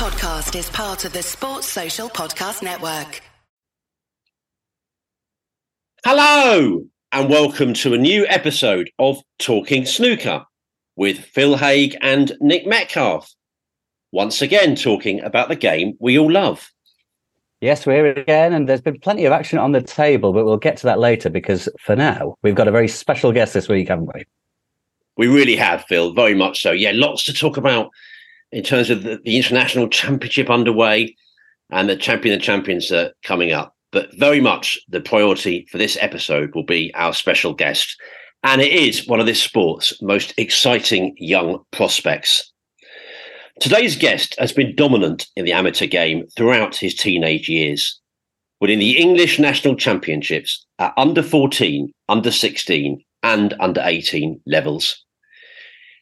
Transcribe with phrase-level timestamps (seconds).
[0.00, 3.20] podcast is part of the Sports Social Podcast Network.
[6.02, 10.46] Hello, and welcome to a new episode of Talking Snooker
[10.96, 13.30] with Phil Haigh and Nick Metcalfe.
[14.10, 16.70] Once again, talking about the game we all love.
[17.60, 20.56] Yes, we're here again, and there's been plenty of action on the table, but we'll
[20.56, 23.88] get to that later because for now, we've got a very special guest this week,
[23.88, 24.24] haven't we?
[25.18, 26.70] We really have, Phil, very much so.
[26.70, 27.90] Yeah, lots to talk about
[28.52, 31.16] in terms of the, the international championship underway
[31.70, 33.76] and the champion of champions uh, coming up.
[33.92, 37.96] But very much the priority for this episode will be our special guest.
[38.42, 42.50] And it is one of this sport's most exciting young prospects.
[43.60, 48.00] Today's guest has been dominant in the amateur game throughout his teenage years,
[48.60, 55.04] winning the English National Championships at under 14, under 16, and under 18 levels.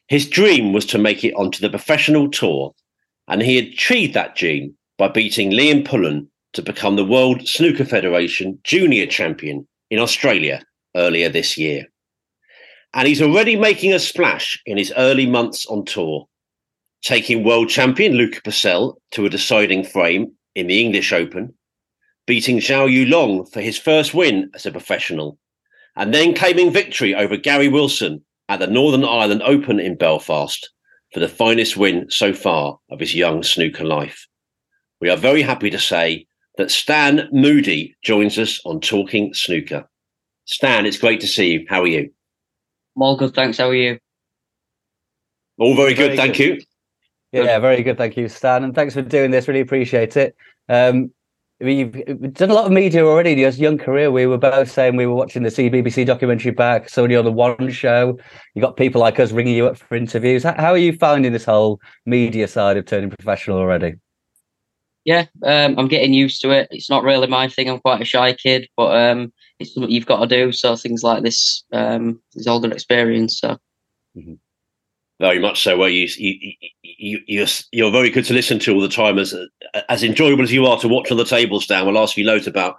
[0.09, 2.73] His dream was to make it onto the professional tour,
[3.27, 8.59] and he achieved that dream by beating Liam Pullen to become the World Snooker Federation
[8.63, 10.63] Junior Champion in Australia
[10.95, 11.85] earlier this year.
[12.95, 16.27] And he's already making a splash in his early months on tour,
[17.03, 21.53] taking world champion Luca Brecel to a deciding frame in the English Open,
[22.25, 25.37] beating Zhou Yuelong for his first win as a professional,
[25.95, 30.69] and then claiming victory over Gary Wilson at the Northern Ireland Open in Belfast
[31.13, 34.27] for the finest win so far of his young snooker life.
[34.99, 36.25] We are very happy to say
[36.57, 39.87] that Stan Moody joins us on Talking Snooker.
[40.45, 41.65] Stan, it's great to see you.
[41.69, 42.09] How are you?
[42.95, 43.59] I'm all good, thanks.
[43.59, 43.99] How are you?
[45.59, 46.63] All very good, Very thank good.
[47.31, 47.43] you.
[47.43, 47.97] Yeah, very good.
[47.97, 48.63] Thank you, Stan.
[48.63, 49.47] And thanks for doing this.
[49.47, 50.35] Really appreciate it.
[50.67, 51.11] Um,
[51.61, 54.11] I mean, you've done a lot of media already in your young career.
[54.11, 57.69] We were both saying we were watching the CBBC documentary back, you on the One
[57.69, 58.17] Show.
[58.55, 60.43] You got people like us ringing you up for interviews.
[60.43, 63.95] How, are you finding this whole media side of turning professional already?
[65.03, 66.69] Yeah, um, I'm getting used to it.
[66.71, 67.69] It's not really my thing.
[67.69, 70.53] I'm quite a shy kid, but um, it's something you've got to do.
[70.53, 73.39] So things like this um, is all good experience.
[73.39, 73.57] So
[75.19, 75.77] Very much so.
[75.77, 79.19] Well, you, you, you, you're, you're very good to listen to all the time.
[79.19, 79.35] As
[79.89, 82.47] as enjoyable as you are to watch on the table, Stan, we'll ask you loads
[82.47, 82.77] about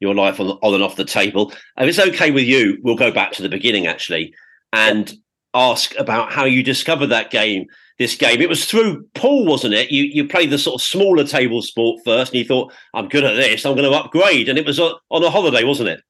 [0.00, 1.52] your life on, on and off the table.
[1.78, 4.34] If it's okay with you, we'll go back to the beginning actually
[4.72, 5.12] and
[5.54, 7.66] ask about how you discovered that game.
[7.98, 9.90] This game, it was through Paul, wasn't it?
[9.90, 13.24] You you played the sort of smaller table sport first, and you thought, "I'm good
[13.24, 13.64] at this.
[13.64, 16.02] I'm going to upgrade." And it was on on a holiday, wasn't it?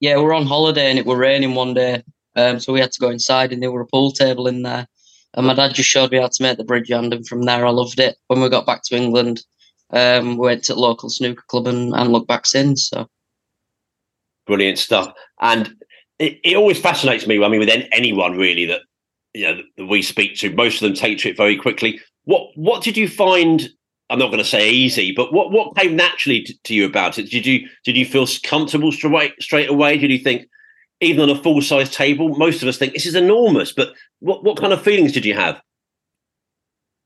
[0.00, 2.02] yeah, we were on holiday and it were raining one day,
[2.36, 4.86] um, so we had to go inside and there were a pool table in there.
[5.34, 7.66] And my dad just showed me how to make the bridge hand, and from there
[7.66, 8.16] I loved it.
[8.28, 9.44] When we got back to England,
[9.90, 12.88] um, we went to the local snooker club and, and looked back since.
[12.88, 13.08] So
[14.46, 15.12] brilliant stuff.
[15.40, 15.74] And
[16.18, 17.42] it, it always fascinates me.
[17.42, 18.80] I mean, with anyone really that
[19.34, 22.00] you know that we speak to, most of them take to it very quickly.
[22.24, 23.68] What what did you find?
[24.10, 27.18] I'm not going to say easy, but what what came naturally to, to you about
[27.18, 27.30] it?
[27.30, 29.98] Did you did you feel comfortable straight straight away?
[29.98, 30.48] Did you think,
[31.00, 34.44] even on a full size table, most of us think this is enormous, but what
[34.44, 35.60] what kind of feelings did you have?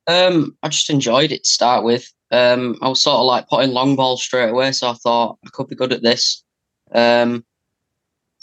[0.06, 2.10] Um, I just enjoyed it to start with.
[2.30, 5.50] Um, I was sort of like putting long balls straight away, so I thought I
[5.52, 6.42] could be good at this.
[6.92, 7.44] Um,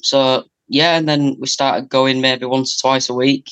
[0.02, 3.52] so yeah, and then we started going maybe once or twice a week.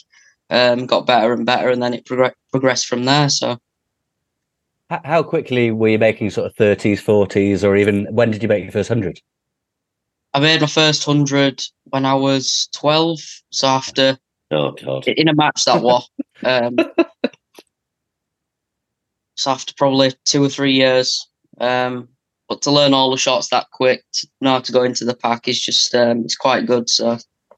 [0.50, 3.28] Um, got better and better, and then it progr- progressed from there.
[3.30, 3.58] So
[4.90, 8.64] How quickly were you making sort of 30s, 40s, or even when did you make
[8.64, 9.20] your first 100?
[10.34, 13.20] I made my first hundred when I was twelve.
[13.52, 14.18] So after
[14.52, 15.08] Oh God!
[15.08, 16.10] in a match that was,
[16.44, 16.78] um,
[19.36, 21.28] so after probably two or three years.
[21.60, 22.10] Um,
[22.48, 25.16] but to learn all the shots that quick, to know how to go into the
[25.16, 26.90] pack is just um, it's quite good.
[26.90, 27.18] So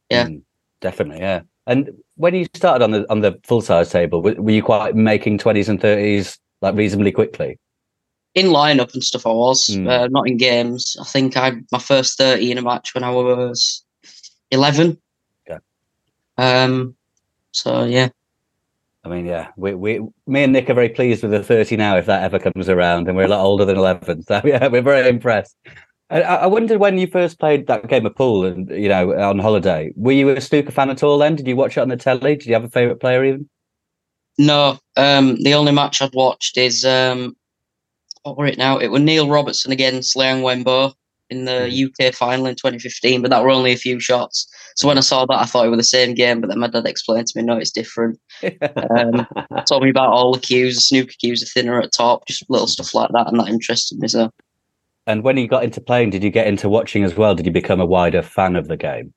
[0.10, 0.26] Yeah.
[0.26, 0.42] Mm,
[0.82, 1.42] definitely, yeah.
[1.68, 4.96] And when you started on the on the full size table, were, were you quite
[4.96, 7.60] making 20s and 30s like reasonably quickly?
[8.40, 9.88] In lineup and stuff, I was Mm.
[9.90, 10.96] uh, not in games.
[11.00, 13.84] I think I had my first thirty in a match when I was
[14.52, 14.98] eleven.
[15.50, 15.60] Okay.
[16.38, 16.96] Um.
[17.52, 18.10] So yeah.
[19.06, 21.96] I mean, yeah, we, we, me and Nick are very pleased with the 30 now,
[21.96, 24.24] if that ever comes around, and we're a lot older than 11.
[24.24, 25.56] So, yeah, we're very impressed.
[26.10, 29.40] I, I wondered when you first played that game of pool and, you know, on
[29.40, 31.38] holiday, were you a snooker fan at all then?
[31.38, 32.36] Did you watch it on the telly?
[32.36, 33.50] Did you have a favourite player even?
[34.38, 34.78] No.
[34.98, 35.42] Um.
[35.44, 37.38] The only match I'd watched is um.
[38.24, 38.78] What were it now?
[38.78, 40.94] It was Neil Robertson against Liang Wenbo
[41.30, 44.48] in the UK final in 2015, but that were only a few shots.
[44.76, 46.42] So when I saw that, I thought it was the same game.
[46.42, 48.20] But then my dad explained to me, no, it's different.
[48.98, 49.28] Um,
[49.68, 52.68] told me about all the cues, the snooker cues are thinner at top, just little
[52.68, 54.08] stuff like that, and that interested me.
[54.08, 54.32] So
[55.06, 57.36] and when you got into playing, did you get into watching as well?
[57.36, 59.14] Did you become a wider fan of the game?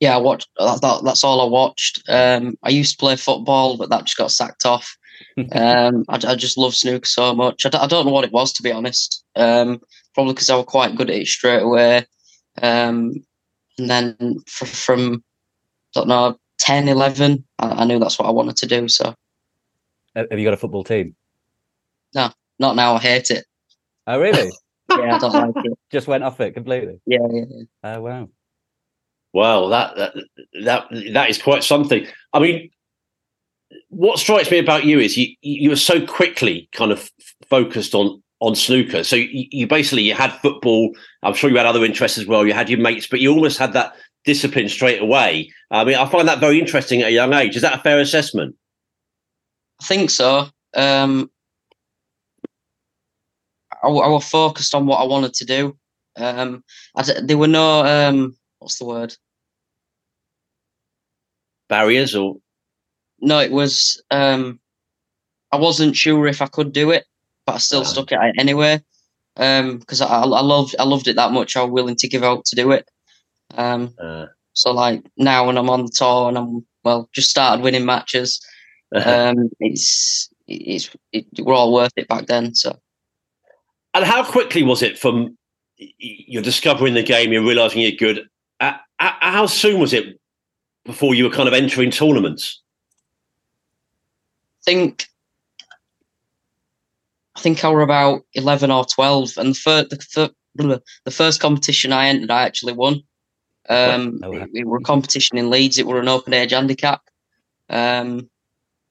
[0.00, 0.48] yeah, I watched.
[0.58, 2.02] That, that, that's all I watched.
[2.08, 4.96] Um, I used to play football, but that just got sacked off.
[5.52, 7.66] um, I, I, just love snooker so much.
[7.66, 9.24] I d- I don't know what it was to be honest.
[9.36, 9.80] Um,
[10.14, 12.06] probably because I was quite good at it straight away.
[12.60, 13.14] Um,
[13.78, 15.22] and then f- from
[15.94, 18.88] I don't know 10, 11, I, I knew that's what I wanted to do.
[18.88, 19.14] So,
[20.14, 21.16] have you got a football team?
[22.14, 22.94] No, not now.
[22.94, 23.46] I hate it.
[24.06, 24.50] Oh, really?
[24.90, 25.78] yeah, I don't like it.
[25.92, 27.00] Just went off it completely.
[27.06, 27.44] Yeah, yeah.
[27.48, 27.64] yeah.
[27.84, 28.28] Oh, wow.
[29.32, 30.14] Well, that that
[30.64, 32.06] that that is quite something.
[32.32, 32.70] I mean,
[33.88, 37.10] what strikes me about you is you you were so quickly kind of
[37.48, 39.04] focused on on snooker.
[39.04, 40.94] So you, you basically you had football.
[41.22, 42.46] I'm sure you had other interests as well.
[42.46, 43.94] You had your mates, but you almost had that
[44.24, 45.50] discipline straight away.
[45.70, 47.56] I mean, I find that very interesting at a young age.
[47.56, 48.56] Is that a fair assessment?
[49.80, 50.48] I think so.
[50.74, 51.30] Um,
[53.82, 55.76] I, I was focused on what I wanted to do.
[56.16, 56.64] Um,
[56.96, 59.14] I, there were no um, what's the word?
[61.68, 62.36] Barriers or
[63.20, 63.38] no?
[63.38, 64.60] It was um,
[65.52, 67.06] I wasn't sure if I could do it,
[67.46, 68.82] but I still stuck at it anyway.
[69.36, 71.56] Um, because I, I loved I loved it that much.
[71.56, 72.88] I was willing to give out to do it.
[73.56, 77.62] Um, uh, so like now when I'm on the tour and I'm well, just started
[77.62, 78.40] winning matches.
[78.94, 82.54] um, it's it's it, we're all worth it back then.
[82.54, 82.78] So.
[83.94, 85.36] And how quickly was it from
[85.76, 88.28] you're discovering the game, you're realizing you're good?
[88.60, 90.20] Uh, how soon was it
[90.84, 92.60] before you were kind of entering tournaments?
[94.60, 95.06] I think
[97.36, 99.90] I think I were about eleven or twelve, and the first
[100.54, 103.02] the, the first competition I entered, I actually won.
[103.68, 105.78] Um, oh, it, it were a competition in Leeds.
[105.78, 107.02] It were an open age handicap,
[107.68, 108.28] um,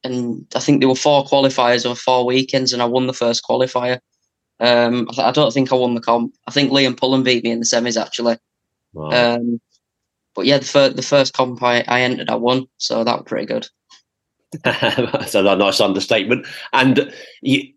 [0.04, 3.44] and I think there were four qualifiers over four weekends, and I won the first
[3.44, 4.00] qualifier.
[4.60, 6.34] Um, I, I, don't think I won the comp.
[6.48, 8.38] I think Liam Pullen beat me in the semis actually.
[8.94, 9.36] Wow.
[9.36, 9.62] Um,
[10.36, 13.26] but yeah, the, fir- the first comp I, I entered, I won, so that was
[13.26, 13.68] pretty good.
[14.64, 16.48] That's a nice understatement.
[16.74, 17.74] And you,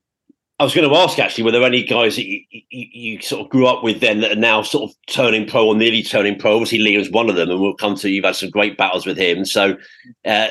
[0.58, 3.42] I was going to ask actually, were there any guys that you, you, you, sort
[3.42, 6.38] of grew up with then that are now sort of turning pro or nearly turning
[6.38, 6.54] pro?
[6.54, 9.18] Obviously, Liam's one of them, and we'll come to you've had some great battles with
[9.18, 9.44] him.
[9.44, 9.76] So
[10.24, 10.48] uh,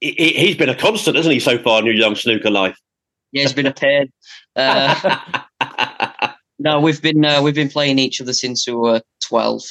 [0.00, 2.78] he's been a constant, hasn't he, so far in your young snooker life?
[3.32, 4.12] Yeah, he's been a pain.
[4.58, 9.62] Uh, no, we've been uh, we've been playing each other since we were twelve.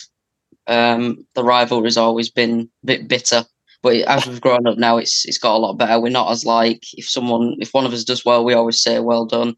[0.67, 3.45] Um, the rivalry's always been a bit bitter,
[3.85, 6.01] but as we've grown up now, it's it's got a lot better.
[6.01, 8.99] We're not as like if someone if one of us does well, we always say
[8.99, 9.55] well done.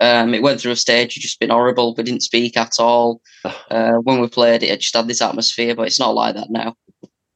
[0.00, 1.92] Um, it went through a stage, it's just been horrible.
[1.96, 3.20] We didn't speak at all.
[3.70, 6.50] Uh, when we played it, it just had this atmosphere, but it's not like that
[6.50, 6.76] now.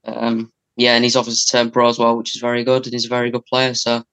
[0.04, 3.06] Um, yeah, and he's obviously turned pro as well, which is very good, and he's
[3.06, 3.74] a very good player.
[3.74, 4.04] So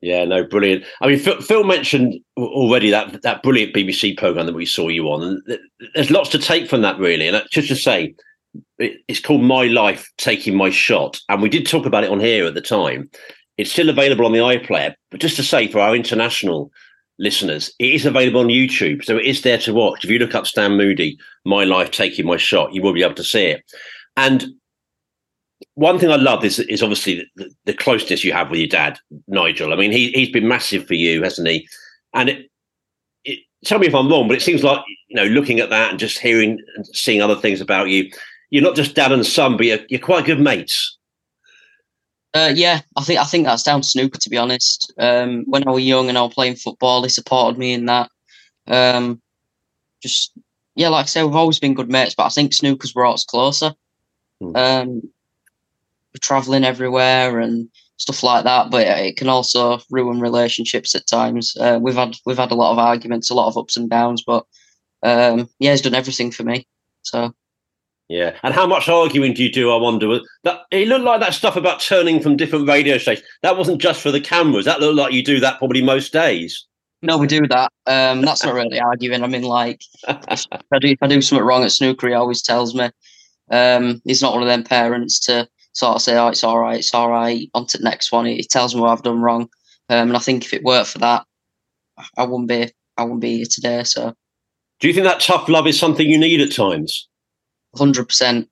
[0.00, 0.84] yeah, no, brilliant.
[1.00, 5.08] I mean, Phil, Phil, mentioned already that that brilliant BBC program that we saw you
[5.08, 5.58] on, and
[5.94, 7.26] there's lots to take from that, really.
[7.26, 8.14] And just to say,
[8.78, 12.46] it's called My Life Taking My Shot, and we did talk about it on here
[12.46, 13.10] at the time.
[13.58, 16.70] It's still available on the iPlayer, but just to say for our international
[17.18, 20.04] listeners, it is available on YouTube, so it is there to watch.
[20.04, 23.14] If you look up Stan Moody, My Life Taking My Shot, you will be able
[23.14, 23.62] to see it.
[24.16, 24.46] And
[25.74, 28.98] one thing I love is is obviously the, the, closeness you have with your dad,
[29.26, 29.72] Nigel.
[29.72, 31.66] I mean, he he's been massive for you, hasn't he?
[32.12, 32.50] And it,
[33.24, 35.90] it, tell me if I'm wrong, but it seems like you know, looking at that
[35.90, 38.10] and just hearing and seeing other things about you,
[38.52, 40.98] you're not just dad and son, but you're, you're quite good mates.
[42.34, 44.18] Uh, yeah, I think I think that's down to snooker.
[44.18, 47.58] To be honest, um, when I was young and I was playing football, he supported
[47.58, 48.10] me in that.
[48.66, 49.22] Um,
[50.02, 50.32] just
[50.74, 53.24] yeah, like I say, we've always been good mates, but I think snooker's brought us
[53.24, 53.72] closer.
[54.40, 54.56] Hmm.
[54.56, 55.02] Um,
[56.20, 58.70] traveling everywhere and stuff like that.
[58.70, 61.56] But it can also ruin relationships at times.
[61.58, 64.22] Uh, we've had we've had a lot of arguments, a lot of ups and downs,
[64.26, 64.44] but
[65.02, 66.66] um, yeah, he's done everything for me.
[67.00, 67.34] So.
[68.12, 69.72] Yeah, and how much arguing do you do?
[69.72, 70.20] I wonder.
[70.44, 73.26] That it looked like that stuff about turning from different radio stations.
[73.40, 74.66] That wasn't just for the cameras.
[74.66, 76.66] That looked like you do that probably most days.
[77.00, 77.72] No, we do that.
[77.86, 79.24] Um, that's not really arguing.
[79.24, 82.42] I mean, like, if I do if I do something wrong at snooker, he always
[82.42, 82.90] tells me.
[83.50, 86.80] Um, he's not one of them parents to sort of say, "Oh, it's all right,
[86.80, 88.26] it's all right." On to the next one.
[88.26, 89.48] He tells me what I've done wrong,
[89.88, 91.24] um, and I think if it worked for that,
[92.18, 93.84] I wouldn't be I wouldn't be here today.
[93.84, 94.12] So,
[94.80, 97.08] do you think that tough love is something you need at times?
[97.76, 98.48] Hundred um, percent.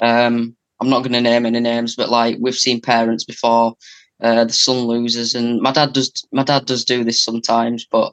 [0.00, 3.74] I'm not going to name any names, but like we've seen parents before,
[4.20, 6.12] uh, the son loses, and my dad does.
[6.32, 8.12] My dad does do this sometimes, but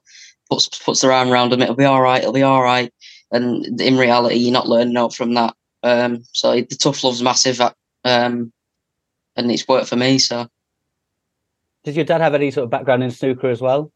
[0.50, 1.62] puts puts their arm around him.
[1.62, 2.22] It'll be all right.
[2.22, 2.92] It'll be all right.
[3.32, 5.56] And in reality, you're not learning out from that.
[5.84, 7.62] Um, so the tough love's massive
[8.06, 8.52] um,
[9.36, 10.20] and it's worked for me.
[10.20, 10.48] So,
[11.84, 13.92] did your dad have any sort of background in snooker as well?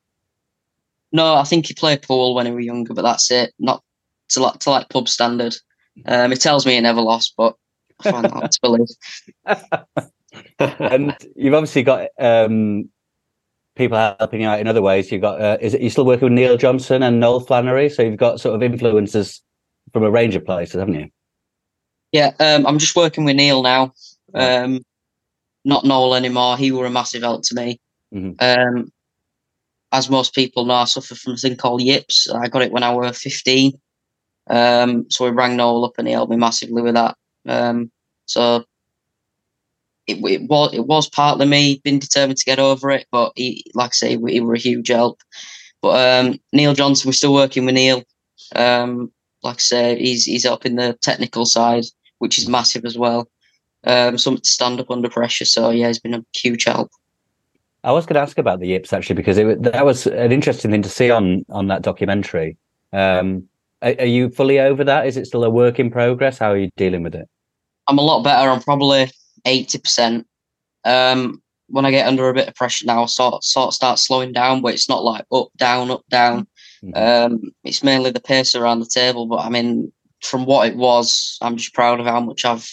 [1.11, 3.53] No, I think he played pool when he was younger, but that's it.
[3.59, 3.83] Not
[4.29, 5.55] to like to like pub standard.
[6.05, 7.55] Um, it tells me he never lost, but
[8.03, 8.87] I find that hard to believe.
[10.89, 12.89] and you've obviously got um,
[13.75, 15.11] people helping you out in other ways.
[15.11, 17.89] You've got, uh, is it, you still working with Neil Johnson and Noel Flannery?
[17.89, 19.41] So you've got sort of influences
[19.93, 21.09] from a range of places, haven't you?
[22.11, 23.93] Yeah, um, I'm just working with Neil now.
[24.33, 24.83] Um,
[25.65, 26.57] not Noel anymore.
[26.57, 27.79] He were a massive help to me.
[28.13, 28.35] Mhm.
[28.41, 28.91] Um,
[29.91, 32.29] as most people know, I suffer from a thing called yips.
[32.29, 33.79] I got it when I was 15.
[34.49, 37.15] Um, so we rang Noel up and he helped me massively with that.
[37.47, 37.91] Um,
[38.25, 38.65] so
[40.07, 43.63] it, it was it was partly me being determined to get over it, but he,
[43.75, 45.21] like I say, he, he were a huge help.
[45.81, 48.03] But um, Neil Johnson, we're still working with Neil.
[48.55, 49.11] Um,
[49.43, 51.85] like I say, he's he's up in the technical side,
[52.17, 53.29] which is massive as well.
[53.85, 55.45] Um, something to stand up under pressure.
[55.45, 56.89] So yeah, he's been a huge help.
[57.83, 60.71] I was going to ask about the yips actually because it, that was an interesting
[60.71, 62.57] thing to see on on that documentary.
[62.91, 63.47] Um,
[63.81, 65.07] are, are you fully over that?
[65.07, 66.37] Is it still a work in progress?
[66.37, 67.27] How are you dealing with it?
[67.87, 68.49] I'm a lot better.
[68.49, 69.11] I'm probably
[69.45, 70.27] eighty percent.
[70.85, 73.99] Um, when I get under a bit of pressure now, I sort sort of start
[73.99, 76.47] slowing down, but it's not like up down up down.
[76.83, 76.95] Mhm.
[76.95, 79.25] Um, it's mainly the pace around the table.
[79.25, 82.69] But I mean, from what it was, I'm just proud of how much I've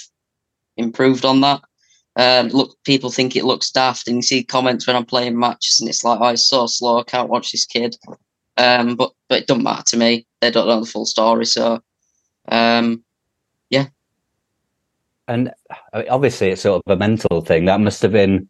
[0.77, 1.63] improved on that.
[2.19, 5.81] Um, look, people think it looks daft, and you see comments when I'm playing matches,
[5.81, 6.99] and it's like, oh, it's so slow.
[6.99, 7.97] I can't watch this kid.
[8.59, 10.27] Um, but but it doesn't matter to me.
[10.41, 11.83] They don't know the full story, so
[12.49, 13.05] um,
[13.71, 13.87] yeah.
[15.29, 15.53] And
[15.93, 17.65] I mean, obviously, it's sort of a mental thing.
[17.65, 18.49] That must have been,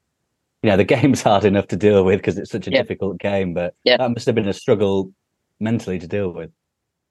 [0.63, 2.83] you know, the game's hard enough to deal with because it's such a Yeah.
[2.83, 3.97] difficult game, but Yeah.
[3.97, 5.13] that must have been a struggle
[5.59, 6.51] mentally to deal with.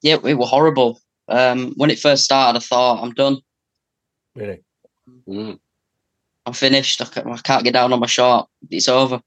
[0.02, 1.02] yeah, it were horrible.
[1.28, 3.38] Um, when it first started, I thought I'm done.
[4.36, 4.62] Really?
[5.28, 5.58] Mm.
[6.46, 7.02] I'm finished.
[7.02, 8.48] I can't, I can't get down on my shot.
[8.70, 9.20] It's over.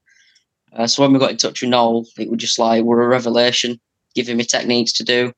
[0.73, 3.07] Uh, so when we got in touch with Noel, it was just like we're a
[3.07, 3.79] revelation,
[4.15, 5.33] giving me techniques to do.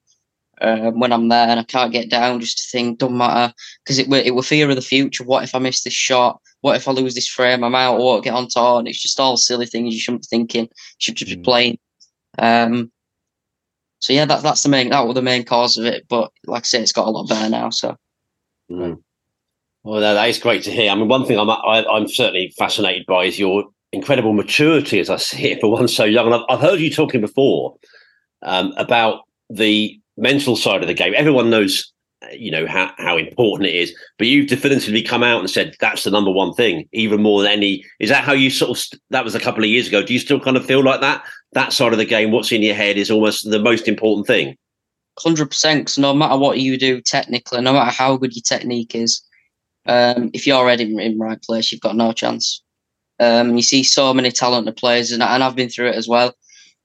[0.60, 3.52] Um, when I'm there and I can't get down, just to think, don't matter,
[3.84, 5.24] because it were it were fear of the future.
[5.24, 6.40] What if I miss this shot?
[6.62, 7.64] What if I lose this frame?
[7.64, 7.96] I'm out.
[7.96, 8.78] I won't get on tour.
[8.78, 10.66] And it's just all silly things you shouldn't be thinking.
[10.66, 10.70] You
[11.00, 11.36] should just Mm.
[11.38, 11.80] be playing.
[12.38, 12.92] Um,
[14.00, 16.06] so yeah, that that's the main that was the main cause of it.
[16.08, 17.72] But like I say, it's got a lot better now.
[17.72, 17.96] So
[18.72, 19.02] Mm.
[19.84, 20.92] Well, that, that is great to hear.
[20.92, 25.10] I mean, one thing I'm I, I'm certainly fascinated by is your incredible maturity, as
[25.10, 26.26] I see it, for one so young.
[26.28, 27.76] And I've, I've heard you talking before
[28.44, 31.14] um, about the mental side of the game.
[31.16, 31.92] Everyone knows,
[32.24, 35.76] uh, you know, how how important it is, but you've definitively come out and said
[35.80, 37.84] that's the number one thing, even more than any.
[38.00, 38.78] Is that how you sort of?
[38.78, 40.04] st- That was a couple of years ago.
[40.04, 41.24] Do you still kind of feel like that?
[41.54, 44.56] That side of the game, what's in your head, is almost the most important thing.
[45.20, 45.82] hundred percent.
[45.82, 49.22] Because no matter what you do technically, no matter how good your technique is,
[49.86, 52.62] um, if you're already in, in the right place, you've got no chance.
[53.22, 56.34] Um, you see so many talented players, and, and I've been through it as well.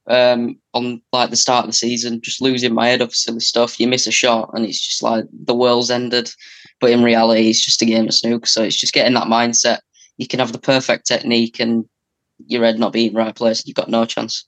[0.08, 3.80] Um, on like the start of the season, just losing my head over silly stuff.
[3.80, 6.30] You miss a shot, and it's just like the world's ended.
[6.78, 8.46] But in reality, it's just a game of snooker.
[8.46, 9.78] So it's just getting that mindset.
[10.18, 11.86] You can have the perfect technique, and
[12.46, 13.66] your head not be in the right place.
[13.66, 14.46] You've got no chance.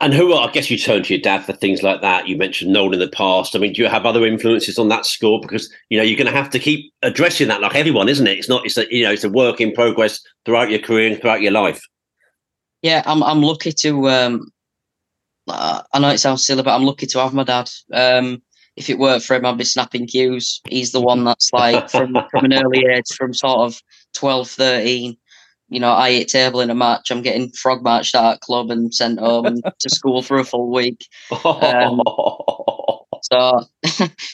[0.00, 2.28] And, who are, I guess you turn to your dad for things like that.
[2.28, 3.56] You mentioned Noel in the past.
[3.56, 5.40] I mean, do you have other influences on that score?
[5.40, 8.38] Because, you know, you're going to have to keep addressing that like everyone, isn't it?
[8.38, 11.20] It's not, it's a, you know, it's a work in progress throughout your career and
[11.20, 11.82] throughout your life.
[12.82, 14.08] yeah, I'm I'm lucky to.
[14.08, 14.52] Um,
[15.48, 17.70] uh, I know it sounds silly, but I'm lucky to have my dad.
[17.92, 18.42] Um,
[18.76, 20.60] if it weren't for him, I'd be snapping cues.
[20.68, 23.80] He's the one that's like from from an early age, from sort of
[24.14, 25.16] 12, 13.
[25.68, 27.10] You know, I hit table in a match.
[27.10, 30.44] I'm getting frog marched out at club and sent home and to school for a
[30.44, 31.06] full week.
[31.44, 32.00] Um,
[33.30, 33.66] So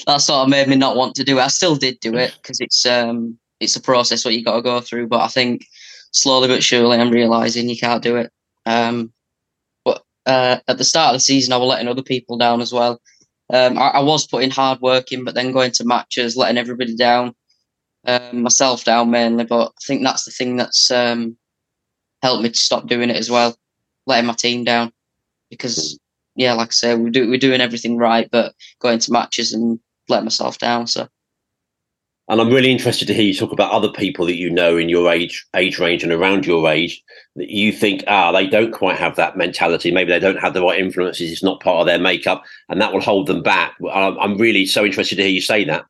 [0.06, 1.42] that sort of made me not want to do it.
[1.42, 4.62] I still did do it because it's um it's a process what you got to
[4.62, 5.08] go through.
[5.08, 5.66] But I think
[6.12, 8.30] slowly but surely I'm realizing you can't do it.
[8.66, 9.12] Um,
[9.84, 12.72] but uh, at the start of the season, I was letting other people down as
[12.72, 13.00] well.
[13.52, 16.96] Um, I, I was putting hard work in, but then going to matches, letting everybody
[16.96, 17.34] down,
[18.06, 19.44] um, myself down mainly.
[19.44, 21.36] But I think that's the thing that's um,
[22.22, 23.56] helped me to stop doing it as well,
[24.06, 24.92] letting my team down.
[25.50, 25.98] Because
[26.34, 29.78] yeah, like I say, we do we're doing everything right, but going to matches and
[30.08, 30.86] letting myself down.
[30.86, 31.08] So
[32.28, 34.88] And I'm really interested to hear you talk about other people that you know in
[34.88, 37.02] your age age range and around your age
[37.36, 39.90] that you think, ah, they don't quite have that mentality.
[39.90, 41.30] Maybe they don't have the right influences.
[41.30, 43.74] It's not part of their makeup, and that will hold them back.
[43.92, 45.84] I'm, I'm really so interested to hear you say that.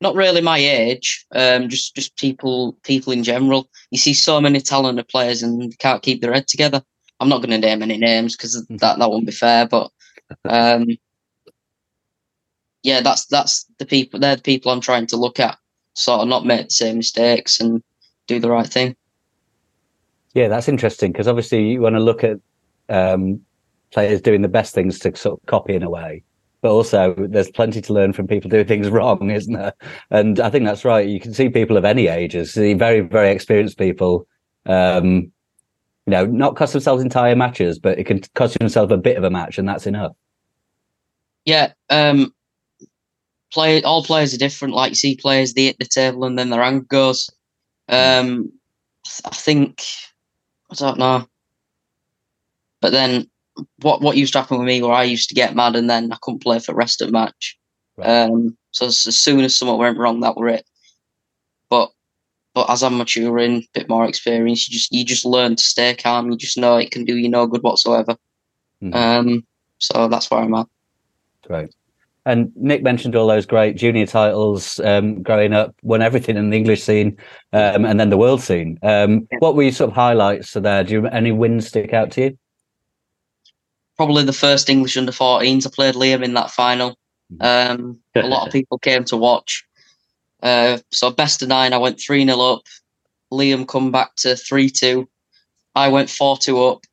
[0.00, 3.68] Not really my age, um, just just people people in general.
[3.90, 6.82] You see so many talented players and can't keep their head together.
[7.20, 9.90] I'm not going to name any names because that that won't be fair, but
[10.48, 10.86] um,
[12.82, 14.20] yeah, that's that's the people.
[14.20, 15.58] They're the people I'm trying to look at,
[15.94, 17.82] sort of not make the same mistakes and
[18.26, 18.96] do the right thing.
[20.34, 22.38] Yeah, that's interesting because obviously you want to look at
[22.88, 23.40] um,
[23.90, 26.22] players doing the best things to sort of copy in a way,
[26.60, 29.74] but also there's plenty to learn from people doing things wrong, isn't there?
[30.10, 31.08] And I think that's right.
[31.08, 34.26] You can see people of any ages, see very, very experienced people
[34.66, 35.32] um,
[36.06, 39.24] you know, not cost themselves entire matches, but it can cost themselves a bit of
[39.24, 40.12] a match, and that's enough.
[41.44, 42.32] Yeah, um,
[43.52, 44.74] play all players are different.
[44.74, 47.28] Like you see players, they hit the table and then their anger goes.
[47.90, 48.50] Um,
[49.24, 49.82] I think
[50.70, 51.26] I don't know,
[52.80, 53.28] but then
[53.80, 56.12] what what used to happen with me, where I used to get mad and then
[56.12, 57.58] I couldn't play for the rest of the match.
[57.96, 58.08] Right.
[58.08, 60.64] Um, so as, as soon as something went wrong, that were it.
[61.70, 61.90] But
[62.54, 65.94] but as I'm maturing, a bit more experience, you just you just learn to stay
[65.94, 66.30] calm.
[66.30, 68.16] You just know it can do you no good whatsoever.
[68.82, 68.94] Mhm.
[68.94, 69.46] Um,
[69.78, 70.66] so that's where I'm at.
[71.46, 71.70] Great.
[72.26, 76.56] And Nick mentioned all those great junior titles um, growing up, won everything in the
[76.58, 77.16] English scene
[77.54, 78.78] um, and then the world scene.
[78.82, 79.38] Um, Yeah.
[79.38, 80.84] What were your sort of highlights there?
[80.84, 82.38] Do you any wins stick out to you?
[83.98, 85.66] Probably the first English under 14s.
[85.66, 86.96] I played Liam in that final.
[87.40, 89.64] Um, a lot of people came to watch.
[90.42, 92.62] Uh, so best of nine, I went 3 0 up.
[93.32, 95.06] Liam come back to 3 2.
[95.74, 96.84] I went 4 2 up.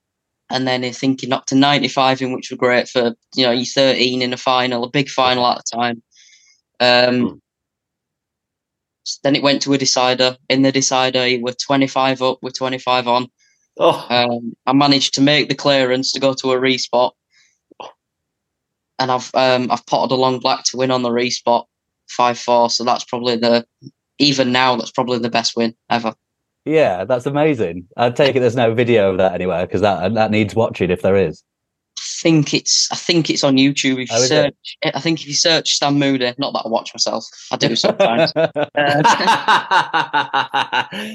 [0.49, 3.51] And then I think he knocked a 95 in, which was great for, you know,
[3.51, 6.03] you 13 in a final, a big final at the time.
[6.79, 7.35] Um, Hmm.
[9.23, 10.37] Then it went to a decider.
[10.49, 13.27] In the decider, he were 25 up with 25 on.
[13.77, 17.11] Oh, Um, I managed to make the clearance to go to a respot,
[18.99, 21.65] and I've um, I've potted along black to win on the respot
[22.09, 22.69] five four.
[22.69, 23.65] So that's probably the
[24.19, 26.15] even now that's probably the best win ever.
[26.63, 27.87] Yeah, that's amazing.
[27.97, 31.01] I take it there's no video of that anywhere because that that needs watching if
[31.01, 31.43] there is.
[31.97, 34.01] I think it's I think it's on YouTube.
[34.03, 34.55] If you Oh, is it?
[34.83, 37.75] search, I think if you search Stan Moody, not that I watch myself, I do
[37.75, 38.31] sometimes.
[38.77, 39.01] Uh,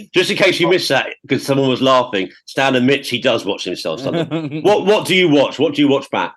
[0.15, 3.65] Just in case you missed that, because someone was laughing, Stan admits he does watch
[3.65, 4.03] himself.
[4.05, 5.59] What What do you watch?
[5.59, 6.35] What do you watch back?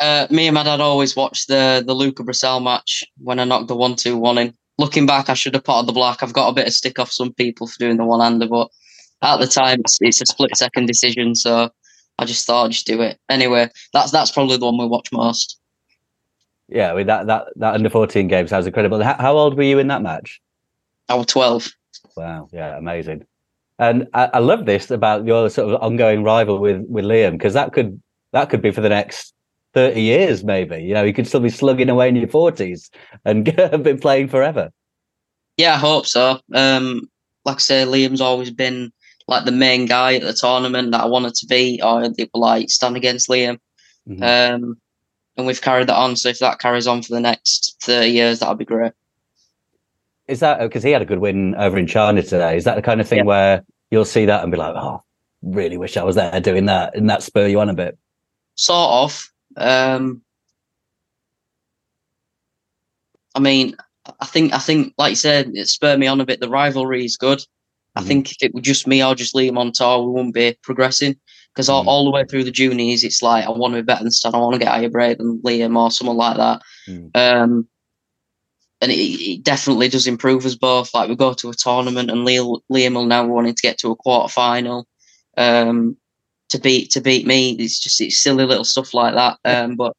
[0.00, 3.68] uh, me and my dad always watched the the Luca Brecel match when I knocked
[3.68, 4.54] the one two one in.
[4.78, 6.22] Looking back, I should have potted the black.
[6.22, 8.68] I've got a bit of stick off some people for doing the one hander, but
[9.22, 11.70] at the time it's, it's a split second decision, so
[12.18, 13.18] I just thought I'd just do it.
[13.28, 15.58] Anyway, that's that's probably the one we watch most.
[16.68, 19.02] yeah, I mean that that that under fourteen game sounds incredible.
[19.02, 20.40] How, how old were you in that match?
[21.08, 21.72] I was twelve.
[22.16, 23.26] Wow, yeah, amazing.
[23.78, 27.54] And I, I love this about your sort of ongoing rival with with Liam because
[27.54, 28.00] that could
[28.32, 29.34] that could be for the next
[29.74, 30.82] thirty years, maybe.
[30.82, 32.90] You know, you could still be slugging away in your forties
[33.24, 34.70] and have been playing forever.
[35.56, 36.40] Yeah, I hope so.
[36.54, 37.10] Um,
[37.44, 38.92] like I say, Liam's always been
[39.32, 42.40] like the main guy at the tournament that I wanted to be, or they were
[42.40, 43.58] like stand against Liam.
[44.08, 44.22] Mhm.
[44.22, 44.76] Um,
[45.36, 46.16] and we've carried that on.
[46.16, 48.92] So if that carries on for the next thirty years, that'd be great.
[50.28, 52.56] Is that because he had a good win over in China today?
[52.56, 53.24] Is that the kind of thing Yeah.
[53.24, 55.02] where you'll see that and be like, oh,
[55.42, 57.98] really wish I was there doing that, and that spur you on a bit?
[58.54, 59.30] Sort of.
[59.56, 60.22] Um,
[63.34, 63.76] I mean,
[64.20, 66.40] I think I think like you said, it spurred me on a bit.
[66.40, 67.42] The rivalry is good.
[67.94, 68.06] I Mhm.
[68.06, 71.16] think if it were just me or just Liam on tour, we wouldn't be progressing.
[71.54, 71.88] Because all, Mhm.
[71.88, 74.34] all the way through the juniors, it's like I want to be better than Stan.
[74.34, 76.62] I want to get higher break than Liam or someone like that.
[76.88, 77.10] Mm.
[77.14, 77.68] Um,
[78.80, 80.94] and it, it definitely does improve us both.
[80.94, 83.90] Like we go to a tournament, and Liam, Liam will now wanting to get to
[83.90, 84.86] a quarter final.
[85.36, 85.96] Um,
[86.48, 89.38] to beat to beat me, it's just it's silly little stuff like that.
[89.44, 89.94] Um, but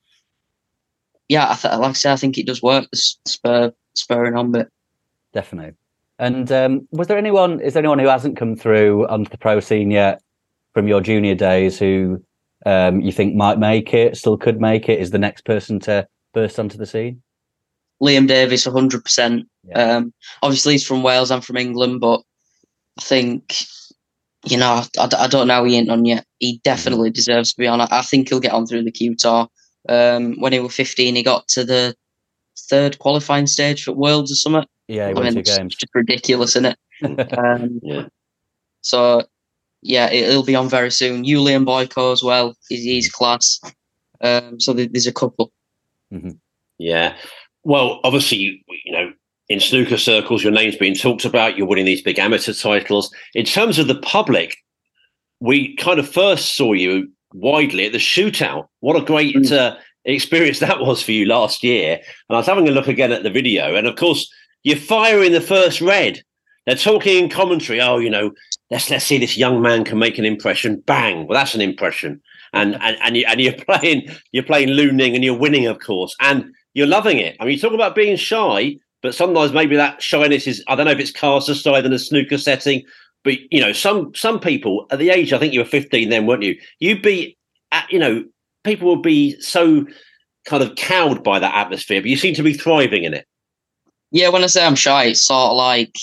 [1.30, 2.88] yeah, I th- like I said, I think it does work.
[2.92, 4.70] The spur spurring on bit.
[5.34, 5.74] Definitely.
[6.24, 7.60] And um, was there anyone?
[7.60, 10.22] Is there anyone who hasn't come through onto the pro scene yet
[10.74, 12.24] from your junior days who
[12.66, 15.02] um, you think might make it, still could make it?
[15.02, 17.22] Is the next person to burst onto the scene?
[18.02, 19.50] Liam Davies, hundred percent.
[19.66, 19.98] Yeah.
[19.98, 21.30] Um, obviously he's from Wales.
[21.30, 22.22] I'm from England, but
[22.98, 23.56] I think
[24.46, 26.26] you know I, I don't know he ain't on yet.
[26.40, 27.82] He definitely deserves to be on.
[27.82, 29.50] I, I think he'll get on through the Q Tour.
[29.90, 31.94] Um, when he was 15, he got to the
[32.58, 34.66] third qualifying stage for Worlds or something.
[34.94, 35.76] Yeah, he I won mean, two it's games.
[35.76, 36.66] just ridiculous, isn't
[37.02, 37.38] it?
[37.38, 38.08] um, Yeah.
[38.82, 39.24] so
[39.82, 41.24] yeah, it, it'll be on very soon.
[41.26, 42.56] Julian Boiko as well.
[42.70, 43.60] He's, he's class.
[44.22, 45.52] Um, so there- there's a couple.
[46.78, 47.16] Yeah.
[47.64, 49.12] Well, obviously, you, you know,
[49.50, 51.58] in snooker circles, your name's being talked about.
[51.58, 53.14] You're winning these big amateur titles.
[53.34, 54.56] In terms of the public,
[55.40, 58.68] we kind of first saw you widely at the shootout.
[58.80, 59.52] What a great Mm.
[59.52, 59.76] uh,
[60.06, 61.96] experience that was for you last year.
[62.30, 64.32] And I was having a look again at the video, and of course,
[64.64, 66.22] you're firing the first red.
[66.66, 67.82] They're talking in commentary.
[67.82, 68.32] Oh, you know,
[68.72, 70.82] let's let's see this young man can make an impression.
[70.86, 71.28] Bang!
[71.28, 72.22] Well, that's an impression.
[72.54, 75.80] And and and, you, and you're playing you're playing Lu Ning and you're winning, of
[75.80, 77.36] course, and you're loving it.
[77.40, 80.86] I mean, you talk about being shy, but sometimes maybe that shyness is I don't
[80.86, 82.84] know if it's cast aside in a snooker setting.
[83.24, 86.26] But you know, some some people at the age I think you were 15 then,
[86.26, 86.58] weren't you?
[86.80, 87.38] You'd be,
[87.72, 88.24] at, you know,
[88.64, 89.86] people would be so
[90.46, 93.26] kind of cowed by that atmosphere, but you seem to be thriving in it.
[94.14, 95.98] Yeah, when I say I'm shy, it's sort of like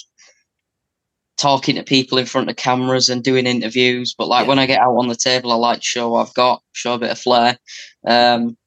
[1.38, 4.14] talking to people in front of cameras and doing interviews.
[4.18, 4.48] But like yeah.
[4.48, 6.94] when I get out on the table, I like to show what I've got, show
[6.94, 7.58] a bit of flair.
[8.06, 8.58] Um,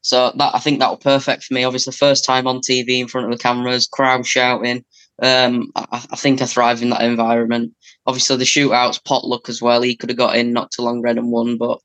[0.00, 1.62] so that I think that was perfect for me.
[1.62, 4.84] Obviously, first time on TV in front of the cameras, crowd shouting.
[5.22, 7.74] Um, I, I, think I thrive in that environment.
[8.06, 9.82] Obviously, the shootouts, potluck as well.
[9.82, 11.78] He could have got in not too long, red and won, but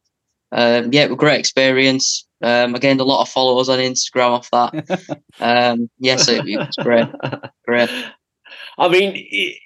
[0.53, 2.25] um, yeah, it was a great experience.
[2.45, 5.19] Um, I gained a lot of followers on Instagram off that.
[5.39, 7.07] um, yes, it, it, was great,
[7.65, 7.89] great.
[8.77, 9.57] I mean, it,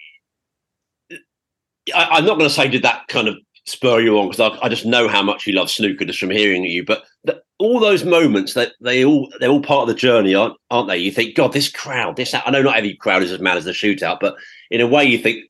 [1.93, 4.65] I, am not going to say did that kind of spur you on because I,
[4.65, 6.85] I, just know how much you love snooker just from hearing you.
[6.85, 10.55] But the, all those moments that they all they're all part of the journey, aren't
[10.71, 10.97] aren't they?
[10.99, 13.65] You think, God, this crowd, this I know not every crowd is as mad as
[13.65, 14.37] the shootout, but
[14.71, 15.43] in a way, you think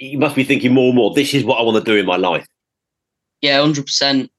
[0.00, 1.14] you must be thinking more and more.
[1.14, 2.46] This is what I want to do in my life.
[3.40, 4.30] Yeah, hundred um, percent.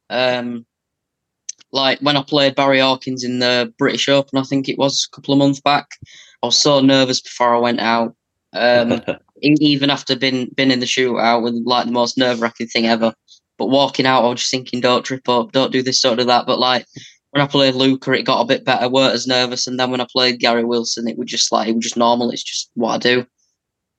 [1.74, 5.16] Like when I played Barry Hawkins in the British Open, I think it was a
[5.16, 5.88] couple of months back.
[6.44, 8.16] I was so nervous before I went out.
[8.54, 9.02] Um,
[9.42, 13.14] even after being been in the shootout with like the most nerve wracking thing ever.
[13.58, 16.24] But walking out, I was just thinking, don't trip up, don't do this, don't do
[16.26, 16.46] that.
[16.46, 16.86] But like
[17.32, 19.66] when I played Luca, it got a bit better, weren't as nervous.
[19.66, 22.30] And then when I played Gary Wilson, it was just like it was just normal.
[22.30, 23.26] It's just what I do.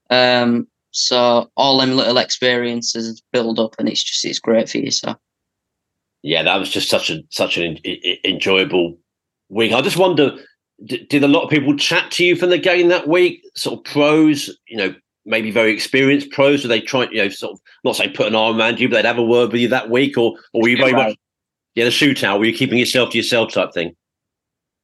[0.09, 4.91] Um, so all them little experiences build up, and it's just it's great for you.
[4.91, 5.15] So
[6.25, 7.77] yeah, that was just such a such an
[8.25, 8.97] enjoyable
[9.49, 9.71] week.
[9.71, 10.35] I just wonder,
[10.83, 13.43] did a lot of people chat to you from the game that week?
[13.55, 14.95] Sort of pros, you know,
[15.27, 16.63] maybe very experienced pros?
[16.63, 18.95] Do they try, you know, sort of not say put an arm around you, but
[18.95, 21.15] they'd have a word with you that week, or or were you very much
[21.75, 22.39] yeah the shootout?
[22.39, 23.95] Were you keeping yourself to yourself type thing?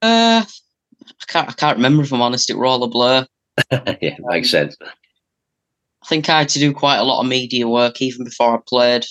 [0.04, 2.52] Uh, I can't I can't remember if I'm honest.
[2.52, 3.26] It were all a blur.
[4.00, 4.78] yeah, makes sense.
[4.80, 8.60] I think I had to do quite a lot of media work even before I
[8.68, 9.06] played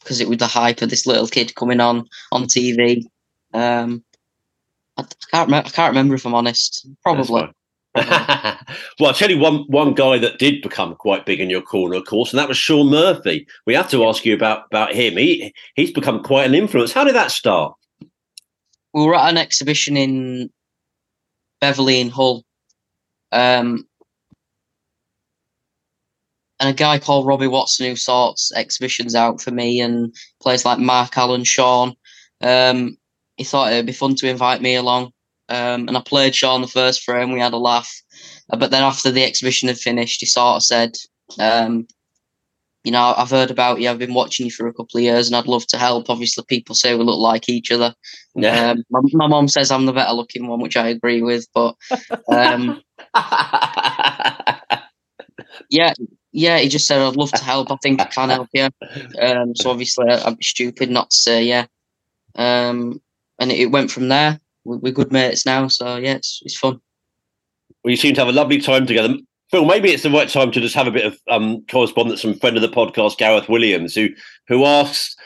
[0.00, 3.04] because it was the hype of this little kid coming on on TV.
[3.52, 4.02] Um,
[4.96, 5.68] I, I can't remember.
[5.68, 6.86] I can't remember if I'm honest.
[7.02, 7.50] Probably.
[7.94, 8.56] well,
[9.00, 12.04] I'll tell you one one guy that did become quite big in your corner, of
[12.04, 13.46] course, and that was Shaun Murphy.
[13.66, 15.16] We have to ask you about about him.
[15.16, 16.92] He he's become quite an influence.
[16.92, 17.74] How did that start?
[18.94, 20.50] We were at an exhibition in
[21.60, 22.44] Beverley in Hull,
[23.32, 23.86] um,
[26.60, 30.78] and a guy called Robbie Watson who sorts exhibitions out for me and plays like
[30.78, 31.94] Mark Allen, Shaun.
[32.42, 32.98] Um,
[33.38, 35.12] he thought it'd be fun to invite me along.
[35.48, 37.32] Um, and I played Shaun the first frame.
[37.32, 37.90] We had a laugh,
[38.50, 40.92] uh, but then after the exhibition had finished, he sort of said,
[41.40, 41.88] um,
[42.84, 43.90] "You know, I've heard about you.
[43.90, 46.08] I've been watching you for a couple of years, and I'd love to help.
[46.08, 47.94] Obviously, people say we look like each other.
[48.36, 48.70] Yeah.
[48.70, 51.48] Um, my, my mom says I'm the better looking one, which I agree with.
[51.52, 51.74] But
[52.28, 52.80] um,
[55.68, 55.94] yeah,
[56.32, 57.70] yeah, he just said I'd love to help.
[57.70, 58.68] I think I can help you.
[59.20, 61.66] Um, so obviously, I'd be stupid not to say yeah.
[62.36, 63.00] Um,
[63.38, 65.68] and it went from there we're good mates now.
[65.68, 66.80] So yeah, it's it's fun.
[67.82, 69.14] Well, you seem to have a lovely time together.
[69.50, 72.38] Phil, maybe it's the right time to just have a bit of um, correspondence from
[72.38, 74.08] friend of the podcast, Gareth Williams, who
[74.48, 75.16] who asks,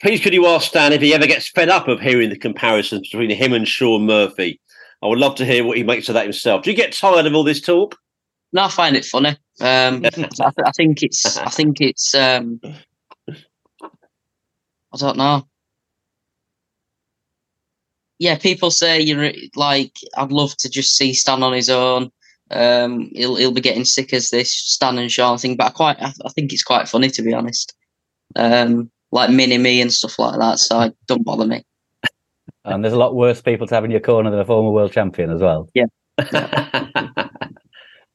[0.00, 3.08] please could you ask Stan if he ever gets fed up of hearing the comparisons
[3.08, 4.60] between him and Shaun Murphy?
[5.02, 6.62] I would love to hear what he makes of that himself.
[6.62, 7.98] Do you get tired of all this talk?
[8.52, 9.30] No, I find it funny.
[9.60, 11.36] Um, I, I, think it's.
[11.38, 12.14] I think it's.
[12.14, 12.60] Um,
[13.30, 15.46] I don't know
[18.22, 22.12] yeah, people say you know, like I'd love to just see Stan on his own.
[22.52, 26.00] Um, he'll he'll be getting sick as this Stan and Shaun thing, but I quite
[26.00, 27.74] I, I think it's quite funny to be honest.
[28.36, 31.64] Um, like mini me and stuff like that, so it don't bother me.
[32.64, 34.92] And there's a lot worse people to have in your corner than a former world
[34.92, 35.68] champion as well.
[35.74, 35.86] Yeah.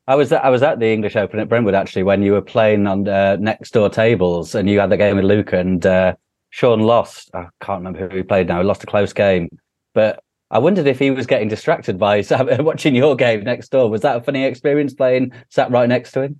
[0.07, 2.87] I was I was at the English Open at Brentwood actually when you were playing
[2.87, 6.15] on uh, next door tables and you had the game with Luca and uh,
[6.49, 7.29] Shaun lost.
[7.33, 8.59] I can't remember who he played now.
[8.59, 9.49] He lost a close game,
[9.93, 12.23] but I wondered if he was getting distracted by
[12.59, 13.89] watching your game next door.
[13.89, 16.39] Was that a funny experience playing sat right next to him?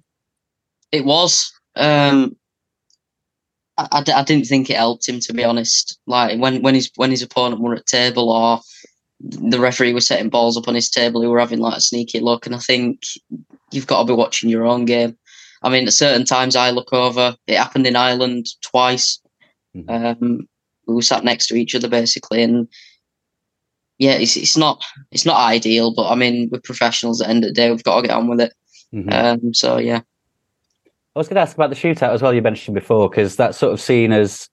[0.94, 1.52] It was.
[1.76, 2.38] Um,
[3.78, 6.00] I, I, I, didn't think it helped him to be honest.
[6.08, 8.62] Like when when his when his opponent were at table or
[9.20, 12.22] the referee was setting balls up on his table, he were having like a sneaky
[12.22, 12.46] look.
[12.46, 13.02] And I think
[13.72, 15.18] you've got to be watching your own game.
[15.64, 17.36] I mean, at certain times I look over.
[17.48, 19.20] It happened in Ireland twice.
[19.76, 19.90] Mm-hmm.
[20.26, 20.48] Um,
[20.88, 22.68] we were sat next to each other basically, and
[23.98, 27.44] yeah, it's it's not it's not ideal, but I mean, we're professionals at the end
[27.44, 27.70] of the day.
[27.72, 28.54] We've got to get on with it.
[28.94, 29.10] Mm-hmm.
[29.12, 30.02] Um, so yeah.
[31.16, 32.34] I was going to ask about the shootout as well.
[32.34, 34.50] You mentioned before because that's sort of seen as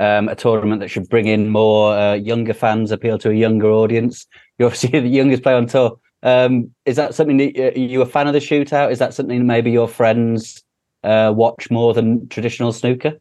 [0.00, 3.70] um, a tournament that should bring in more uh, younger fans, appeal to a younger
[3.70, 4.26] audience.
[4.58, 5.98] You're obviously the youngest player on tour.
[6.26, 8.90] Um, is that something that uh, you a fan of the shootout?
[8.90, 10.64] Is that something maybe your friends
[11.04, 13.20] uh, watch more than traditional snooker?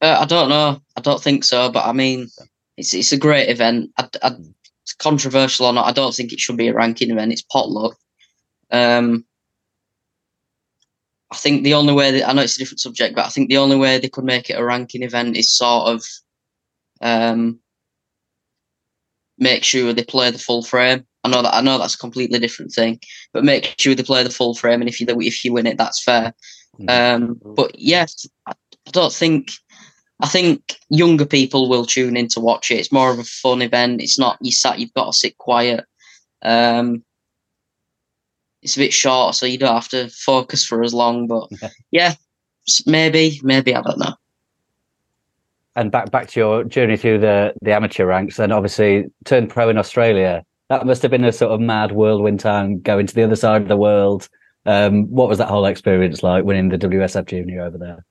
[0.00, 0.80] Uh, I don't know.
[0.96, 1.70] I don't think so.
[1.70, 2.28] But I mean,
[2.78, 3.90] it's it's a great event.
[3.98, 4.36] I, I,
[4.82, 7.32] it's controversial or not, I don't think it should be a ranking event.
[7.32, 7.96] It's potluck.
[8.70, 9.26] Um,
[11.30, 13.50] I think the only way that I know it's a different subject, but I think
[13.50, 16.04] the only way they could make it a ranking event is sort of
[17.02, 17.58] um,
[19.36, 21.06] make sure they play the full frame.
[21.24, 23.00] I know that I know that's a completely different thing,
[23.32, 25.78] but make sure they play the full frame, and if you if you win it,
[25.78, 26.34] that's fair.
[26.78, 27.22] Mm-hmm.
[27.24, 28.52] Um, but yes, I,
[28.86, 29.50] I don't think.
[30.20, 32.78] I think younger people will tune in to watch it.
[32.78, 34.00] It's more of a fun event.
[34.00, 34.78] It's not you sat.
[34.78, 35.84] You've got to sit quiet.
[36.42, 37.02] Um,
[38.62, 41.26] it's a bit short, so you don't have to focus for as long.
[41.26, 41.50] But
[41.90, 42.14] yeah,
[42.86, 44.14] maybe, maybe I don't know.
[45.74, 49.68] And back back to your journey through the the amateur ranks, and obviously turned pro
[49.68, 50.44] in Australia.
[50.68, 53.62] That must have been a sort of mad whirlwind time going to the other side
[53.62, 54.28] of the world.
[54.66, 58.04] Um, what was that whole experience like winning the WSF Junior over there?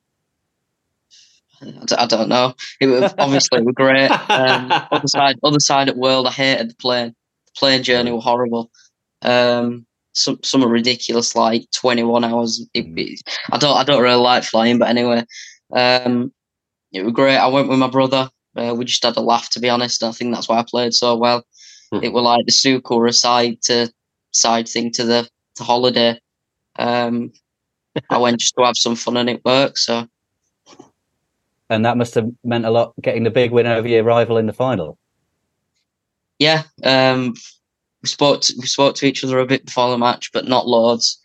[1.97, 2.53] I don't know.
[2.79, 4.11] It was obviously it was great.
[4.11, 6.27] Um, other side, other side of the world.
[6.27, 7.15] I hated the plane.
[7.45, 8.69] The plane journey was horrible.
[9.21, 12.65] Um, some some ridiculous like 21 hours.
[12.73, 12.99] It, mm.
[12.99, 15.25] it, I don't I don't really like flying, but anyway,
[15.73, 16.31] um,
[16.91, 17.37] it was great.
[17.37, 18.29] I went with my brother.
[18.55, 20.03] Uh, we just had a laugh, to be honest.
[20.03, 21.43] I think that's why I played so well.
[21.93, 22.03] Mm.
[22.03, 23.91] It was like the Sukura side to
[24.32, 26.19] side thing to the to holiday.
[26.79, 27.32] Um,
[28.10, 29.77] I went just to have some fun and it worked.
[29.77, 30.08] So,
[31.69, 34.47] and that must have meant a lot getting the big win over your rival in
[34.47, 34.97] the final.
[36.39, 37.36] Yeah, um,
[38.01, 40.67] we spoke to, we spoke to each other a bit before the match, but not
[40.67, 41.21] loads.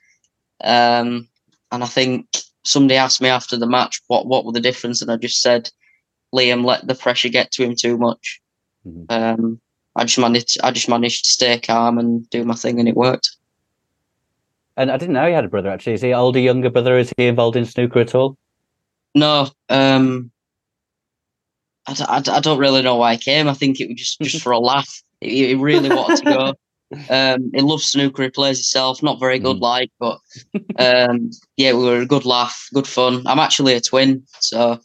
[0.62, 1.28] Um,
[1.72, 2.28] and I think
[2.64, 5.70] somebody asked me after the match what what were the difference, and I just said,
[6.34, 8.40] Liam let the pressure get to him too much.
[8.86, 9.04] Mm-hmm.
[9.08, 9.60] Um,
[9.98, 12.96] I just managed I just managed to stay calm and do my thing, and it
[12.96, 13.36] worked.
[14.76, 15.70] And I didn't know he had a brother.
[15.70, 16.96] Actually, is he older, younger brother?
[16.96, 18.38] Is he involved in snooker at all?
[19.14, 20.30] No, um,
[21.88, 23.48] I, I, I don't really know why I came.
[23.48, 25.02] I think it was just just for a laugh.
[25.20, 26.54] He, really wanted to go.
[27.10, 28.22] Um, he loves snooker.
[28.22, 29.02] He plays himself.
[29.02, 29.60] Not very good, mm.
[29.60, 30.20] like, but
[30.78, 33.26] um, yeah, we were a good laugh, good fun.
[33.26, 34.78] I'm actually a twin, so